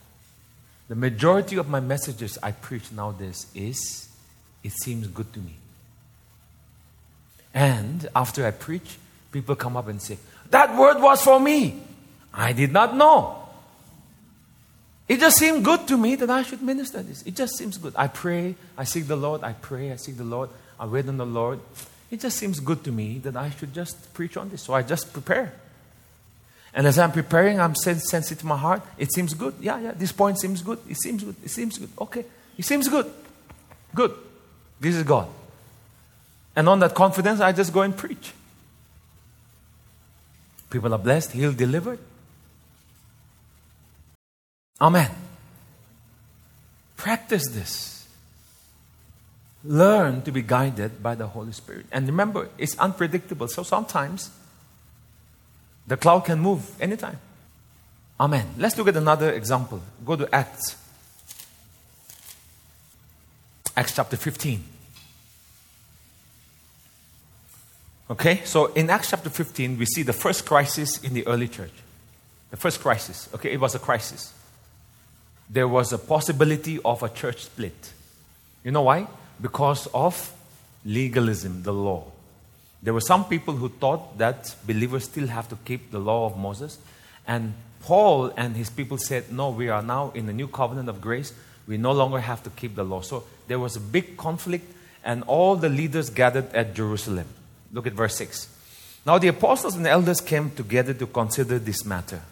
The 0.91 0.97
majority 0.97 1.55
of 1.55 1.69
my 1.69 1.79
messages 1.79 2.37
I 2.43 2.51
preach 2.51 2.91
nowadays 2.91 3.47
is 3.55 4.09
it 4.65 4.73
seems 4.73 5.07
good 5.07 5.33
to 5.35 5.39
me. 5.39 5.55
And 7.55 8.09
after 8.17 8.45
I 8.45 8.51
preach, 8.51 8.99
people 9.31 9.55
come 9.55 9.77
up 9.77 9.87
and 9.87 10.03
say, 10.03 10.19
That 10.51 10.77
word 10.77 11.01
was 11.01 11.23
for 11.23 11.39
me. 11.39 11.81
I 12.35 12.53
did 12.53 12.73
not 12.73 12.97
know. 12.97 13.37
It 15.07 15.21
just 15.21 15.39
seemed 15.39 15.65
good 15.65 15.87
to 15.87 15.97
me 15.97 16.17
that 16.17 16.29
I 16.29 16.43
should 16.43 16.61
minister 16.61 17.05
this. 17.05 17.23
It 17.23 17.37
just 17.37 17.57
seems 17.57 17.79
good. 17.79 17.95
I 17.95 18.09
pray, 18.09 18.57
I 18.77 18.83
seek 18.83 19.07
the 19.07 19.15
Lord, 19.15 19.45
I 19.45 19.53
pray, 19.53 19.93
I 19.93 19.97
seek 19.97 20.17
the 20.17 20.25
Lord, 20.25 20.51
I 20.79 20.87
wait 20.87 21.07
on 21.07 21.19
the 21.19 21.27
Lord. 21.27 21.61
It 22.11 22.19
just 22.19 22.37
seems 22.37 22.59
good 22.59 22.83
to 22.83 22.91
me 22.91 23.19
that 23.19 23.37
I 23.37 23.51
should 23.51 23.73
just 23.73 24.13
preach 24.13 24.37
on 24.37 24.51
this. 24.51 24.63
So 24.63 24.75
I 24.75 24.83
just 24.83 25.13
prepare. 25.13 25.53
And 26.73 26.87
as 26.87 26.99
I'm 26.99 27.13
preparing, 27.13 27.61
I'm 27.61 27.75
sensing 27.75 28.37
to 28.37 28.47
my 28.47 28.57
heart. 28.57 28.83
It 28.97 29.13
seems 29.13 29.35
good. 29.35 29.55
Yeah, 29.61 29.81
yeah, 29.81 29.93
this 29.93 30.13
point 30.13 30.39
seems 30.39 30.63
good. 30.63 30.79
It 30.89 30.97
seems 30.97 31.25
good. 31.25 31.37
It 31.45 31.51
seems 31.51 31.79
good. 31.79 31.91
Okay. 32.01 32.25
It 32.57 32.65
seems 32.65 32.89
good. 32.89 33.11
Good. 33.95 34.15
This 34.81 34.95
is 34.95 35.03
God. 35.03 35.29
And 36.55 36.69
on 36.69 36.79
that 36.81 36.95
confidence, 36.95 37.41
I 37.41 37.53
just 37.53 37.73
go 37.73 37.83
and 37.83 37.97
preach. 37.97 38.33
People 40.71 40.95
are 40.95 40.99
blessed, 40.99 41.33
healed, 41.33 41.57
delivered. 41.57 41.99
Amen. 44.81 45.11
Practice 46.97 47.49
this. 47.51 48.07
Learn 49.65 50.23
to 50.23 50.33
be 50.33 50.43
guided 50.43 51.03
by 51.03 51.15
the 51.15 51.27
Holy 51.27 51.53
Spirit. 51.53 51.87
And 51.93 52.07
remember, 52.07 52.49
it's 52.57 52.79
unpredictable. 52.79 53.49
So 53.49 53.63
sometimes 53.63 54.31
the 55.91 55.97
cloud 55.97 56.25
can 56.25 56.39
move 56.39 56.81
anytime. 56.81 57.19
Amen. 58.21 58.47
Let's 58.57 58.79
look 58.79 58.87
at 58.87 58.97
another 58.97 59.33
example. 59.33 59.83
Go 60.07 60.15
to 60.15 60.33
Acts. 60.33 60.77
Acts 63.77 63.97
chapter 63.97 64.17
15. 64.17 64.63
Okay, 68.11 68.41
so 68.45 68.67
in 68.75 68.89
Acts 68.89 69.11
chapter 69.11 69.31
15, 69.31 69.79
we 69.79 69.85
see 69.85 70.05
the 70.05 70.13
first 70.13 70.47
crisis 70.47 71.03
in 71.03 71.13
the 71.13 71.27
early 71.27 71.49
church. 71.49 71.73
The 72.53 72.57
first 72.57 72.81
crisis. 72.81 73.29
Okay, 73.35 73.51
it 73.53 73.59
was 73.59 73.75
a 73.75 73.81
crisis. 73.81 74.33
There 75.49 75.67
was 75.67 75.93
a 75.93 75.99
possibility 75.99 76.79
of 76.85 77.03
a 77.03 77.09
church 77.09 77.47
split. 77.47 77.93
You 78.63 78.71
know 78.71 78.83
why? 78.83 79.09
Because 79.43 79.89
of 79.93 80.33
legalism, 80.85 81.65
the 81.65 81.73
law. 81.73 82.05
There 82.83 82.95
were 82.95 83.01
some 83.01 83.27
people 83.27 83.55
who 83.55 83.69
thought 83.69 84.19
that 84.19 84.55
believers 84.67 85.05
still 85.05 85.27
have 85.27 85.49
to 85.51 85.57
keep 85.65 85.91
the 85.91 85.99
law 85.99 86.27
of 86.27 86.37
Moses. 86.37 86.79
And 87.27 87.55
Paul 87.83 88.33
and 88.37 88.57
his 88.57 88.71
people 88.71 88.99
said, 88.99 89.31
No, 89.33 89.51
we 89.51 89.69
are 89.69 89.83
now 89.83 90.13
in 90.15 90.27
the 90.27 90.33
new 90.33 90.49
covenant 90.49 90.89
of 90.89 91.01
grace. 91.01 91.33
We 91.67 91.77
no 91.77 91.93
longer 91.93 92.21
have 92.21 92.43
to 92.45 92.51
keep 92.51 92.75
the 92.75 92.85
law. 92.85 93.03
So 93.03 93.25
there 93.49 93.59
was 93.59 93.77
a 93.77 93.81
big 93.81 94.17
conflict, 94.17 94.73
and 95.05 95.23
all 95.25 95.57
the 95.57 95.69
leaders 95.69 96.11
gathered 96.11 96.53
at 96.55 96.75
Jerusalem. 96.75 97.27
Look 97.73 97.87
at 97.87 97.93
verse 97.93 98.17
6. 98.17 98.49
Now 99.07 99.19
the 99.19 99.29
apostles 99.29 99.77
and 99.77 99.87
elders 99.87 100.21
came 100.21 100.51
together 100.51 100.95
to 100.95 101.07
consider 101.07 101.59
this 101.59 101.85
matter 101.85 102.23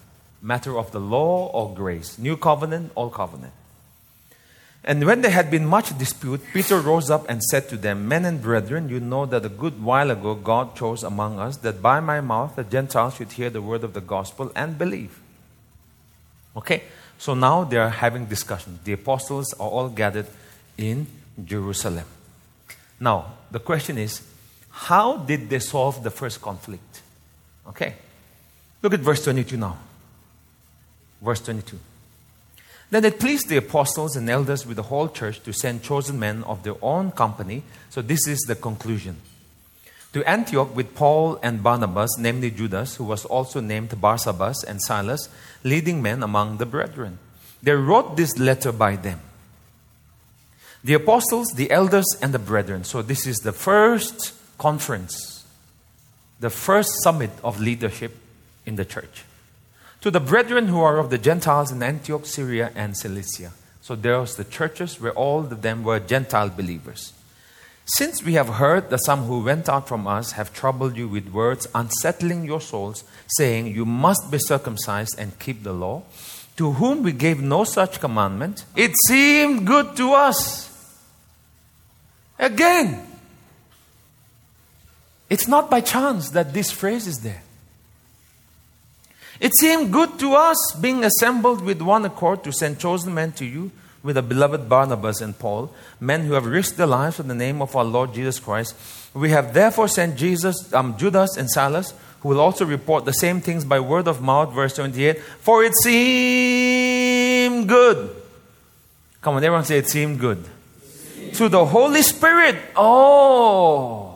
matter 0.41 0.77
of 0.77 0.91
the 0.91 0.99
law 0.99 1.47
or 1.47 1.73
grace, 1.75 2.17
new 2.17 2.37
covenant, 2.37 2.91
old 2.95 3.13
covenant. 3.13 3.53
And 4.83 5.05
when 5.05 5.21
there 5.21 5.31
had 5.31 5.51
been 5.51 5.65
much 5.65 5.97
dispute, 5.97 6.41
Peter 6.53 6.79
rose 6.79 7.09
up 7.09 7.29
and 7.29 7.43
said 7.43 7.67
to 7.69 7.77
them, 7.77 8.07
Men 8.07 8.23
and 8.23 8.41
brethren, 8.41 8.87
you 8.87 8.99
know 8.99 9.25
that 9.25 9.45
a 9.45 9.49
good 9.49 9.83
while 9.83 10.09
ago 10.09 10.35
God 10.35 10.75
chose 10.75 11.03
among 11.03 11.37
us 11.37 11.57
that 11.57 11.81
by 11.81 11.99
my 11.99 12.21
mouth 12.21 12.55
the 12.55 12.63
Gentiles 12.63 13.15
should 13.15 13.33
hear 13.33 13.49
the 13.49 13.61
word 13.61 13.83
of 13.83 13.93
the 13.93 14.01
gospel 14.01 14.51
and 14.55 14.77
believe. 14.77 15.19
Okay, 16.55 16.83
so 17.17 17.33
now 17.33 17.65
they 17.65 17.77
are 17.77 17.89
having 17.89 18.25
discussion. 18.25 18.79
The 18.83 18.93
apostles 18.93 19.53
are 19.53 19.69
all 19.69 19.89
gathered 19.89 20.27
in 20.77 21.07
Jerusalem. 21.43 22.05
Now, 22.99 23.33
the 23.51 23.59
question 23.59 23.97
is, 23.97 24.21
how 24.69 25.17
did 25.17 25.49
they 25.49 25.59
solve 25.59 26.03
the 26.03 26.09
first 26.09 26.41
conflict? 26.41 27.01
Okay, 27.67 27.95
look 28.81 28.93
at 28.93 29.01
verse 29.01 29.23
22 29.23 29.57
now. 29.57 29.77
Verse 31.21 31.41
22. 31.41 31.77
Then 32.91 33.05
it 33.05 33.19
pleased 33.19 33.49
the 33.49 33.57
apostles 33.57 34.15
and 34.15 34.29
elders 34.29 34.65
with 34.65 34.77
the 34.77 34.83
whole 34.83 35.09
church 35.09 35.43
to 35.43 35.53
send 35.53 35.83
chosen 35.83 36.19
men 36.19 36.43
of 36.43 36.63
their 36.63 36.75
own 36.81 37.11
company. 37.11 37.63
So 37.89 38.01
this 38.01 38.27
is 38.27 38.39
the 38.47 38.55
conclusion. 38.55 39.17
To 40.13 40.27
Antioch 40.27 40.75
with 40.75 40.95
Paul 40.95 41.39
and 41.43 41.61
Barnabas, 41.61 42.17
namely 42.17 42.49
Judas, 42.49 42.95
who 42.95 43.03
was 43.03 43.25
also 43.25 43.59
named 43.59 43.89
Barsabas, 43.89 44.63
and 44.67 44.81
Silas, 44.81 45.29
leading 45.63 46.01
men 46.01 46.23
among 46.23 46.57
the 46.57 46.65
brethren. 46.65 47.19
They 47.61 47.73
wrote 47.73 48.17
this 48.17 48.39
letter 48.39 48.71
by 48.71 48.95
them. 48.95 49.19
The 50.83 50.95
apostles, 50.95 51.49
the 51.55 51.69
elders, 51.69 52.07
and 52.23 52.33
the 52.33 52.39
brethren. 52.39 52.85
So 52.85 53.03
this 53.03 53.27
is 53.27 53.37
the 53.37 53.51
first 53.51 54.33
conference, 54.57 55.45
the 56.39 56.49
first 56.49 56.89
summit 57.03 57.31
of 57.43 57.59
leadership 57.59 58.17
in 58.65 58.77
the 58.77 58.85
church 58.85 59.25
to 60.01 60.11
the 60.11 60.19
brethren 60.19 60.67
who 60.67 60.81
are 60.81 60.97
of 60.97 61.09
the 61.09 61.17
Gentiles 61.17 61.71
in 61.71 61.83
Antioch, 61.83 62.25
Syria, 62.25 62.71
and 62.75 62.95
Cilicia. 62.95 63.51
So 63.81 63.95
there 63.95 64.19
was 64.19 64.35
the 64.35 64.43
churches 64.43 64.99
where 64.99 65.13
all 65.13 65.39
of 65.39 65.61
them 65.61 65.83
were 65.83 65.99
Gentile 65.99 66.49
believers. 66.49 67.13
Since 67.85 68.23
we 68.23 68.33
have 68.33 68.49
heard 68.49 68.91
that 68.91 69.03
some 69.03 69.23
who 69.23 69.43
went 69.43 69.67
out 69.67 69.87
from 69.87 70.05
us 70.05 70.33
have 70.33 70.53
troubled 70.53 70.95
you 70.95 71.07
with 71.07 71.29
words, 71.29 71.67
unsettling 71.73 72.45
your 72.45 72.61
souls, 72.61 73.03
saying, 73.29 73.67
You 73.67 73.83
must 73.83 74.29
be 74.29 74.37
circumcised 74.37 75.15
and 75.17 75.39
keep 75.39 75.63
the 75.63 75.73
law, 75.73 76.03
to 76.57 76.73
whom 76.73 77.01
we 77.01 77.13
gave 77.13 77.41
no 77.41 77.63
such 77.63 77.99
commandment, 77.99 78.65
it 78.75 78.91
seemed 79.07 79.65
good 79.65 79.95
to 79.95 80.13
us. 80.13 80.69
Again, 82.37 83.05
it's 85.29 85.47
not 85.47 85.69
by 85.69 85.81
chance 85.81 86.29
that 86.31 86.53
this 86.53 86.71
phrase 86.71 87.07
is 87.07 87.17
there. 87.17 87.43
It 89.39 89.51
seemed 89.57 89.93
good 89.93 90.19
to 90.19 90.33
us, 90.33 90.75
being 90.79 91.03
assembled 91.03 91.61
with 91.61 91.81
one 91.81 92.05
accord, 92.05 92.43
to 92.43 92.51
send 92.51 92.79
chosen 92.79 93.13
men 93.13 93.31
to 93.33 93.45
you 93.45 93.71
with 94.03 94.15
the 94.15 94.21
beloved 94.21 94.69
Barnabas 94.69 95.21
and 95.21 95.37
Paul, 95.37 95.71
men 95.99 96.21
who 96.21 96.33
have 96.33 96.45
risked 96.45 96.77
their 96.77 96.87
lives 96.87 97.17
for 97.17 97.23
the 97.23 97.35
name 97.35 97.61
of 97.61 97.75
our 97.75 97.83
Lord 97.83 98.13
Jesus 98.13 98.39
Christ. 98.39 98.75
We 99.13 99.29
have 99.31 99.53
therefore 99.53 99.87
sent 99.87 100.17
Jesus, 100.17 100.73
um, 100.73 100.97
Judas 100.97 101.37
and 101.37 101.49
Silas, 101.49 101.93
who 102.21 102.29
will 102.29 102.39
also 102.39 102.65
report 102.65 103.05
the 103.05 103.13
same 103.13 103.39
things 103.41 103.63
by 103.65 103.79
word 103.79 104.07
of 104.07 104.21
mouth, 104.21 104.53
verse 104.53 104.75
28. 104.75 105.19
For 105.19 105.63
it 105.63 105.73
seemed 105.83 107.67
good. 107.67 108.15
Come 109.21 109.35
on, 109.35 109.43
everyone 109.43 109.65
say 109.65 109.77
it 109.77 109.89
seemed 109.89 110.19
good. 110.19 110.43
To 111.33 111.49
the 111.49 111.65
Holy 111.65 112.01
Spirit. 112.01 112.57
Oh. 112.75 114.15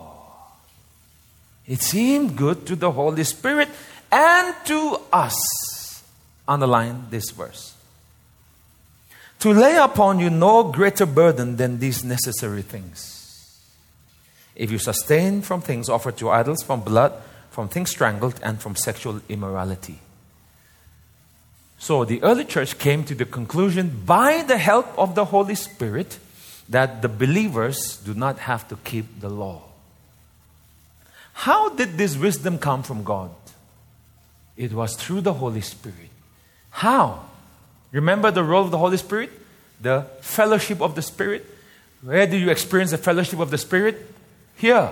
It 1.65 1.81
seemed 1.81 2.35
good 2.35 2.65
to 2.67 2.75
the 2.75 2.91
Holy 2.91 3.23
Spirit 3.23 3.69
and 4.13 4.55
to 4.65 4.99
us. 5.11 6.03
Underline 6.47 7.07
this 7.09 7.31
verse. 7.31 7.73
To 9.39 9.51
lay 9.51 9.75
upon 9.75 10.19
you 10.19 10.29
no 10.29 10.63
greater 10.63 11.05
burden 11.05 11.57
than 11.57 11.79
these 11.79 12.03
necessary 12.03 12.61
things. 12.61 13.59
If 14.55 14.71
you 14.71 14.77
sustain 14.77 15.41
from 15.41 15.61
things 15.61 15.89
offered 15.89 16.17
to 16.17 16.29
idols, 16.29 16.61
from 16.61 16.81
blood, 16.81 17.13
from 17.49 17.67
things 17.67 17.89
strangled, 17.89 18.39
and 18.43 18.61
from 18.61 18.75
sexual 18.75 19.19
immorality. 19.27 19.99
So 21.79 22.05
the 22.05 22.21
early 22.23 22.45
church 22.45 22.77
came 22.77 23.03
to 23.05 23.15
the 23.15 23.25
conclusion 23.25 24.03
by 24.05 24.43
the 24.43 24.57
help 24.57 24.87
of 24.97 25.15
the 25.15 25.25
Holy 25.25 25.55
Spirit 25.55 26.19
that 26.69 27.01
the 27.01 27.09
believers 27.09 27.97
do 27.97 28.13
not 28.13 28.39
have 28.39 28.67
to 28.69 28.75
keep 28.77 29.19
the 29.19 29.29
law. 29.29 29.63
How 31.33 31.69
did 31.69 31.97
this 31.97 32.15
wisdom 32.15 32.59
come 32.59 32.83
from 32.83 33.03
God? 33.03 33.31
It 34.55 34.71
was 34.73 34.95
through 34.95 35.21
the 35.21 35.33
Holy 35.33 35.61
Spirit. 35.61 36.09
How? 36.69 37.25
Remember 37.91 38.31
the 38.31 38.43
role 38.43 38.63
of 38.63 38.71
the 38.71 38.77
Holy 38.77 38.97
Spirit? 38.97 39.31
The 39.81 40.05
fellowship 40.21 40.81
of 40.81 40.95
the 40.95 41.01
Spirit. 41.01 41.45
Where 42.01 42.27
do 42.27 42.37
you 42.37 42.49
experience 42.49 42.91
the 42.91 42.97
fellowship 42.97 43.39
of 43.39 43.49
the 43.49 43.57
Spirit? 43.57 43.97
Here. 44.57 44.91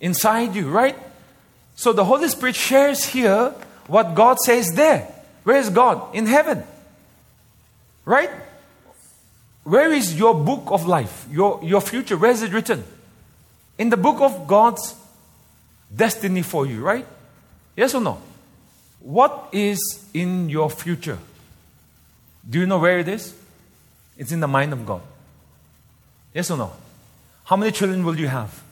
Inside 0.00 0.54
you, 0.54 0.68
right? 0.68 0.96
So 1.74 1.92
the 1.92 2.04
Holy 2.04 2.28
Spirit 2.28 2.56
shares 2.56 3.04
here 3.04 3.54
what 3.86 4.14
God 4.14 4.38
says 4.38 4.72
there. 4.74 5.12
Where 5.44 5.58
is 5.58 5.70
God? 5.70 6.14
In 6.14 6.26
heaven. 6.26 6.64
Right? 8.04 8.30
Where 9.64 9.92
is 9.92 10.16
your 10.18 10.34
book 10.34 10.64
of 10.68 10.86
life? 10.86 11.26
Your, 11.30 11.60
your 11.62 11.80
future? 11.80 12.16
Where 12.16 12.30
is 12.30 12.42
it 12.42 12.52
written? 12.52 12.84
In 13.78 13.90
the 13.90 13.96
book 13.96 14.20
of 14.20 14.46
God's 14.46 14.94
destiny 15.94 16.42
for 16.42 16.66
you, 16.66 16.82
right? 16.82 17.06
Yes 17.76 17.94
or 17.94 18.00
no? 18.00 18.20
What 19.00 19.48
is 19.52 20.04
in 20.12 20.48
your 20.48 20.70
future? 20.70 21.18
Do 22.48 22.60
you 22.60 22.66
know 22.66 22.78
where 22.78 22.98
it 22.98 23.08
is? 23.08 23.34
It's 24.16 24.32
in 24.32 24.40
the 24.40 24.48
mind 24.48 24.72
of 24.72 24.86
God. 24.86 25.02
Yes 26.32 26.50
or 26.50 26.56
no? 26.56 26.72
How 27.44 27.56
many 27.56 27.72
children 27.72 28.04
will 28.04 28.18
you 28.18 28.28
have? 28.28 28.62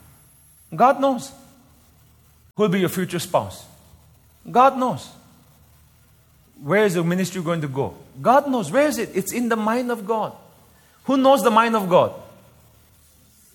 God 0.75 1.01
knows. 1.01 1.33
Who 2.57 2.63
will 2.63 2.69
be 2.69 2.81
your 2.81 2.89
future 2.89 3.19
spouse? 3.19 3.65
God 4.51 4.79
knows. 4.79 5.09
Where 6.63 6.85
is 6.85 6.95
the 6.95 7.03
ministry 7.03 7.43
going 7.43 7.61
to 7.61 7.69
go? 7.69 7.95
God 8.21 8.49
knows. 8.49 8.71
Where 8.71 8.87
is 8.87 8.99
it? 8.99 9.11
It's 9.15 9.33
in 9.33 9.49
the 9.49 9.57
mind 9.57 9.91
of 9.91 10.07
God. 10.07 10.33
Who 11.05 11.17
knows 11.17 11.43
the 11.43 11.51
mind 11.51 11.77
of 11.77 11.89
God? 11.89 12.13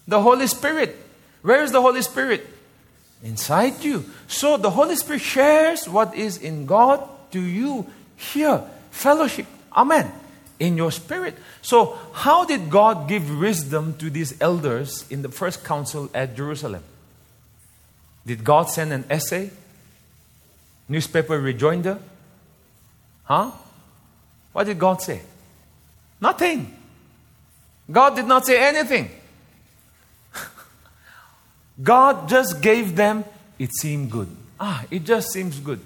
The 0.08 0.22
Holy 0.22 0.48
Spirit. 0.48 0.96
Where 1.42 1.64
is 1.64 1.72
the 1.72 1.82
Holy 1.82 2.02
Spirit? 2.02 2.46
Inside 3.24 3.84
you. 3.84 4.06
So 4.28 4.58
the 4.58 4.70
Holy 4.70 4.96
Spirit 4.96 5.22
shares 5.22 5.88
what 5.88 6.16
is 6.16 6.38
in 6.38 6.66
God 6.66 7.08
to 7.32 7.42
you 7.42 7.86
here. 8.16 8.64
Fellowship. 8.92 9.46
Amen. 9.76 10.12
In 10.60 10.76
your 10.76 10.92
spirit. 10.92 11.36
So, 11.62 11.98
how 12.12 12.44
did 12.44 12.70
God 12.70 13.08
give 13.08 13.40
wisdom 13.40 13.94
to 14.00 14.10
these 14.10 14.40
elders 14.42 15.06
in 15.10 15.22
the 15.22 15.30
first 15.30 15.64
council 15.64 16.10
at 16.14 16.36
Jerusalem? 16.36 16.84
Did 18.26 18.44
God 18.44 18.64
send 18.70 18.92
an 18.92 19.06
essay? 19.10 19.52
Newspaper 20.90 21.40
rejoinder? 21.40 22.00
Huh? 23.24 23.52
What 24.52 24.66
did 24.66 24.80
God 24.80 25.02
say? 25.02 25.22
Nothing. 26.20 26.76
God 27.90 28.16
did 28.16 28.26
not 28.26 28.46
say 28.46 28.60
anything. 28.60 29.10
God 31.82 32.28
just 32.28 32.62
gave 32.62 32.96
them, 32.96 33.24
it 33.58 33.74
seemed 33.74 34.12
good. 34.12 34.30
Ah, 34.60 34.84
it 34.92 35.04
just 35.06 35.32
seems 35.32 35.60
good. 35.60 35.80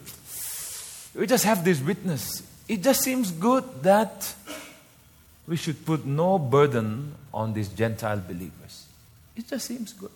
We 1.15 1.27
just 1.27 1.43
have 1.45 1.63
this 1.63 1.79
witness. 1.79 2.41
It 2.67 2.81
just 2.81 3.01
seems 3.01 3.31
good 3.31 3.63
that 3.83 4.33
we 5.47 5.55
should 5.57 5.85
put 5.85 6.05
no 6.05 6.39
burden 6.39 7.15
on 7.33 7.53
these 7.53 7.67
Gentile 7.67 8.21
believers. 8.25 8.85
It 9.35 9.47
just 9.47 9.67
seems 9.67 9.93
good. 9.93 10.11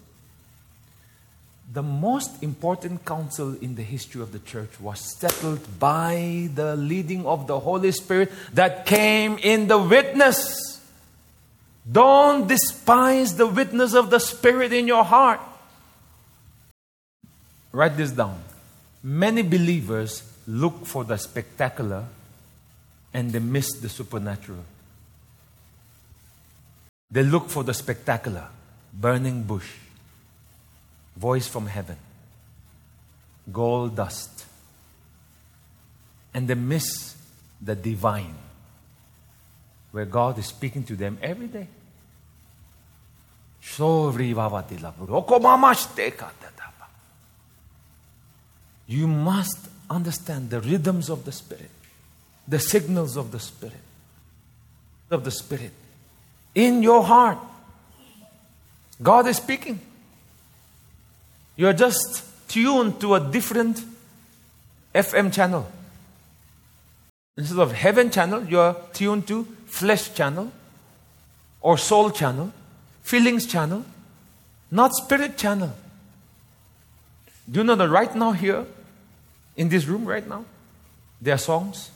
The 1.71 1.83
most 1.83 2.41
important 2.41 3.03
council 3.03 3.57
in 3.61 3.75
the 3.75 3.83
history 3.83 4.21
of 4.21 4.31
the 4.31 4.39
church 4.39 4.79
was 4.79 5.01
settled 5.19 5.79
by 5.79 6.49
the 6.55 6.77
leading 6.77 7.25
of 7.25 7.45
the 7.45 7.59
Holy 7.59 7.91
Spirit 7.91 8.31
that 8.53 8.85
came 8.85 9.37
in 9.37 9.67
the 9.67 9.77
witness. 9.77 10.81
Don't 11.89 12.47
despise 12.47 13.35
the 13.35 13.47
witness 13.47 13.93
of 13.93 14.09
the 14.09 14.19
Spirit 14.19 14.71
in 14.71 14.87
your 14.87 15.03
heart. 15.03 15.41
Write 17.77 17.95
this 17.95 18.09
down. 18.09 18.41
Many 19.03 19.43
believers 19.43 20.23
look 20.47 20.87
for 20.87 21.03
the 21.03 21.15
spectacular 21.15 22.05
and 23.13 23.31
they 23.31 23.37
miss 23.37 23.71
the 23.73 23.87
supernatural. 23.87 24.65
They 27.11 27.21
look 27.21 27.49
for 27.49 27.63
the 27.63 27.75
spectacular 27.75 28.47
burning 28.91 29.43
bush, 29.43 29.69
voice 31.15 31.47
from 31.47 31.67
heaven, 31.67 31.97
gold 33.53 33.95
dust, 33.95 34.47
and 36.33 36.47
they 36.47 36.55
miss 36.55 37.15
the 37.61 37.75
divine, 37.75 38.33
where 39.91 40.05
God 40.05 40.39
is 40.39 40.47
speaking 40.47 40.83
to 40.85 40.95
them 40.95 41.19
every 41.21 41.45
day. 41.45 41.67
You 48.87 49.07
must 49.07 49.57
understand 49.89 50.49
the 50.49 50.61
rhythms 50.61 51.09
of 51.09 51.25
the 51.25 51.31
Spirit, 51.31 51.69
the 52.47 52.59
signals 52.59 53.17
of 53.17 53.31
the 53.31 53.39
Spirit, 53.39 53.83
of 55.11 55.23
the 55.23 55.31
Spirit. 55.31 55.71
in 56.57 56.81
your 56.81 57.03
heart. 57.03 57.37
God 59.01 59.27
is 59.27 59.37
speaking. 59.37 59.79
You're 61.55 61.73
just 61.73 62.23
tuned 62.47 62.99
to 63.01 63.13
a 63.13 63.19
different 63.19 63.83
FM 64.95 65.31
channel. 65.31 65.71
Instead 67.37 67.59
of 67.59 67.73
heaven 67.73 68.09
channel, 68.09 68.43
you're 68.43 68.75
tuned 68.93 69.27
to 69.27 69.43
flesh 69.67 70.15
channel 70.15 70.51
or 71.61 71.77
soul 71.77 72.09
channel, 72.09 72.51
feelings 73.03 73.45
channel, 73.45 73.85
not 74.71 74.93
spirit 74.93 75.37
channel. 75.37 75.75
Do 77.49 77.59
you 77.59 77.63
know 77.63 77.75
that 77.75 77.89
right 77.89 78.15
now, 78.15 78.31
here, 78.31 78.65
in 79.57 79.69
this 79.69 79.85
room, 79.85 80.05
right 80.05 80.25
now, 80.25 80.45
there 81.19 81.33
are 81.33 81.39
songs? 81.39 81.91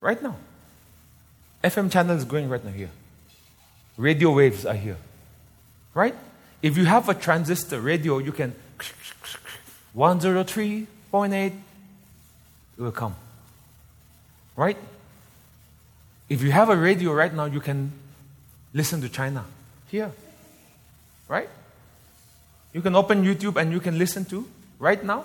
Right 0.00 0.22
now. 0.22 0.36
FM 1.64 1.90
channel 1.90 2.16
is 2.16 2.24
going 2.24 2.48
right 2.48 2.64
now 2.64 2.70
here. 2.70 2.90
Radio 3.96 4.32
waves 4.32 4.64
are 4.64 4.74
here. 4.74 4.98
Right? 5.94 6.14
If 6.62 6.76
you 6.76 6.84
have 6.84 7.08
a 7.08 7.14
transistor 7.14 7.80
radio, 7.80 8.18
you 8.18 8.30
can 8.30 8.54
103.8, 9.96 11.46
it 11.46 11.52
will 12.76 12.92
come. 12.92 13.16
Right? 14.54 14.76
If 16.28 16.42
you 16.42 16.52
have 16.52 16.68
a 16.68 16.76
radio 16.76 17.12
right 17.12 17.32
now, 17.32 17.46
you 17.46 17.60
can 17.60 17.92
listen 18.74 19.00
to 19.00 19.08
China 19.08 19.44
here. 19.88 20.12
Right? 21.26 21.48
You 22.72 22.82
can 22.82 22.94
open 22.94 23.24
YouTube 23.24 23.56
and 23.56 23.72
you 23.72 23.80
can 23.80 23.98
listen 23.98 24.24
to, 24.26 24.46
right 24.78 25.02
now, 25.02 25.24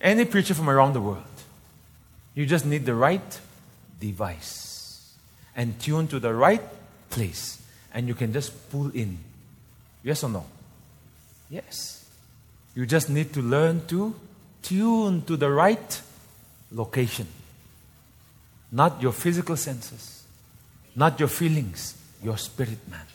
any 0.00 0.24
preacher 0.24 0.54
from 0.54 0.68
around 0.68 0.92
the 0.92 1.00
world. 1.00 1.24
You 2.34 2.46
just 2.46 2.66
need 2.66 2.84
the 2.84 2.94
right 2.94 3.40
device 4.00 5.14
and 5.56 5.78
tune 5.80 6.08
to 6.08 6.18
the 6.18 6.34
right 6.34 6.62
place, 7.10 7.62
and 7.92 8.08
you 8.08 8.14
can 8.14 8.32
just 8.32 8.70
pull 8.70 8.90
in. 8.90 9.18
Yes 10.02 10.24
or 10.24 10.30
no? 10.30 10.44
Yes. 11.48 12.04
You 12.74 12.86
just 12.86 13.08
need 13.08 13.32
to 13.34 13.40
learn 13.40 13.86
to 13.86 14.14
tune 14.62 15.22
to 15.22 15.36
the 15.36 15.50
right 15.50 16.02
location. 16.72 17.28
Not 18.72 19.00
your 19.00 19.12
physical 19.12 19.56
senses, 19.56 20.24
not 20.96 21.20
your 21.20 21.28
feelings, 21.28 21.96
your 22.22 22.36
spirit 22.36 22.78
man. 22.90 23.06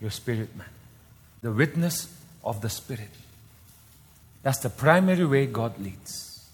Your 0.00 0.10
spirit 0.10 0.54
man 0.56 0.68
the 1.42 1.52
witness 1.52 2.08
of 2.44 2.60
the 2.60 2.68
Spirit. 2.68 3.10
That's 4.48 4.60
the 4.60 4.70
primary 4.70 5.26
way 5.26 5.44
God 5.44 5.78
leads. 5.78 6.48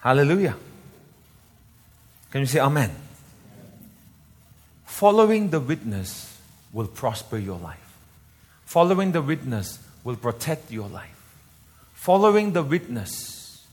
Hallelujah. 0.00 0.56
Can 2.30 2.40
you 2.40 2.46
say 2.46 2.58
Amen? 2.58 2.90
Following 4.86 5.50
the 5.50 5.60
witness 5.60 6.40
will 6.72 6.86
prosper 6.86 7.36
your 7.36 7.58
life. 7.58 7.98
Following 8.64 9.12
the 9.12 9.20
witness 9.20 9.78
will 10.04 10.16
protect 10.16 10.72
your 10.72 10.88
life. 10.88 11.36
Following 11.92 12.54
the 12.54 12.62
witness 12.62 13.66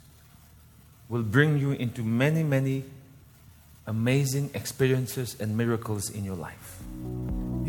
will 1.08 1.24
bring 1.24 1.58
you 1.58 1.72
into 1.72 2.04
many, 2.04 2.44
many 2.44 2.84
amazing 3.88 4.50
experiences 4.54 5.38
and 5.40 5.56
miracles 5.56 6.10
in 6.10 6.26
your 6.26 6.36
life. 6.36 6.82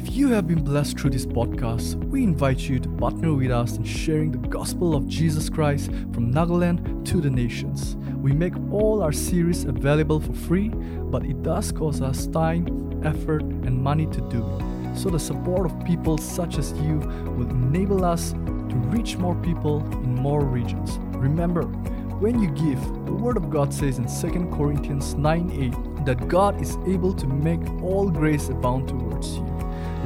If 0.06 0.14
you 0.14 0.28
have 0.28 0.46
been 0.46 0.62
blessed 0.62 1.00
through 1.00 1.10
this 1.10 1.26
podcast, 1.26 1.96
we 2.10 2.22
invite 2.22 2.60
you 2.60 2.78
to 2.78 2.88
partner 2.90 3.34
with 3.34 3.50
us 3.50 3.76
in 3.76 3.82
sharing 3.82 4.30
the 4.30 4.38
gospel 4.38 4.94
of 4.94 5.08
Jesus 5.08 5.50
Christ 5.50 5.90
from 6.12 6.32
Nagaland 6.32 7.04
to 7.06 7.20
the 7.20 7.28
nations. 7.28 7.96
We 8.22 8.32
make 8.32 8.54
all 8.70 9.02
our 9.02 9.10
series 9.10 9.64
available 9.64 10.20
for 10.20 10.32
free, 10.32 10.68
but 10.68 11.26
it 11.26 11.42
does 11.42 11.72
cost 11.72 12.02
us 12.02 12.28
time, 12.28 13.02
effort, 13.04 13.42
and 13.42 13.82
money 13.82 14.06
to 14.06 14.20
do 14.30 14.46
it. 14.46 14.96
So 14.96 15.10
the 15.10 15.18
support 15.18 15.66
of 15.66 15.84
people 15.84 16.18
such 16.18 16.56
as 16.56 16.70
you 16.74 16.98
will 17.36 17.50
enable 17.50 18.04
us 18.04 18.30
to 18.30 18.76
reach 18.94 19.16
more 19.16 19.34
people 19.34 19.80
in 20.04 20.14
more 20.14 20.44
regions. 20.44 20.98
Remember, 21.16 21.62
when 21.62 22.40
you 22.40 22.48
give, 22.52 22.80
the 23.06 23.12
Word 23.12 23.36
of 23.36 23.50
God 23.50 23.74
says 23.74 23.98
in 23.98 24.06
2 24.06 24.56
Corinthians 24.56 25.14
9 25.14 25.50
8 25.98 26.06
that 26.06 26.28
God 26.28 26.62
is 26.62 26.76
able 26.86 27.12
to 27.12 27.26
make 27.26 27.60
all 27.82 28.08
grace 28.08 28.48
abound 28.48 28.88
towards 28.88 29.36
you 29.36 29.55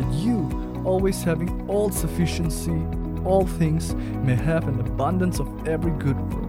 that 0.00 0.12
you, 0.14 0.48
always 0.84 1.22
having 1.22 1.68
all 1.68 1.90
sufficiency, 1.90 2.82
all 3.24 3.46
things, 3.46 3.94
may 3.94 4.34
have 4.34 4.66
an 4.66 4.80
abundance 4.80 5.38
of 5.40 5.68
every 5.68 5.92
good 5.92 6.18
work. 6.32 6.48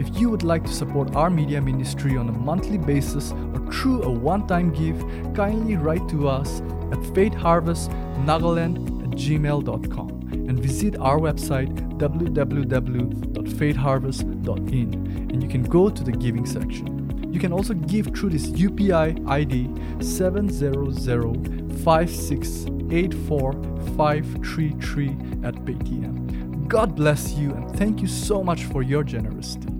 If 0.00 0.18
you 0.18 0.30
would 0.30 0.44
like 0.44 0.64
to 0.64 0.72
support 0.72 1.14
our 1.16 1.28
media 1.28 1.60
ministry 1.60 2.16
on 2.16 2.28
a 2.28 2.32
monthly 2.32 2.78
basis 2.78 3.32
or 3.32 3.58
through 3.72 4.04
a 4.04 4.10
one 4.10 4.46
time 4.46 4.72
gift, 4.72 5.02
kindly 5.34 5.74
write 5.76 6.08
to 6.10 6.28
us 6.28 6.60
at 6.92 7.00
faithharvestnagaland 7.14 9.02
at 9.02 9.10
gmail.com 9.10 10.08
and 10.32 10.60
visit 10.60 10.96
our 10.98 11.18
website 11.18 11.74
www.faithharvest.in 11.98 14.94
and 15.30 15.42
you 15.42 15.48
can 15.48 15.64
go 15.64 15.90
to 15.90 16.04
the 16.04 16.12
giving 16.12 16.46
section. 16.46 16.94
You 17.32 17.40
can 17.40 17.52
also 17.52 17.74
give 17.74 18.14
through 18.16 18.30
this 18.30 18.46
UPI 18.46 19.28
ID 19.28 19.68
70056 20.02 22.77
84533 22.90 25.08
at 25.44 25.54
Paytm. 25.64 26.68
God 26.68 26.94
bless 26.94 27.34
you 27.34 27.52
and 27.52 27.76
thank 27.76 28.00
you 28.00 28.08
so 28.08 28.44
much 28.44 28.64
for 28.64 28.82
your 28.82 29.02
generosity. 29.02 29.77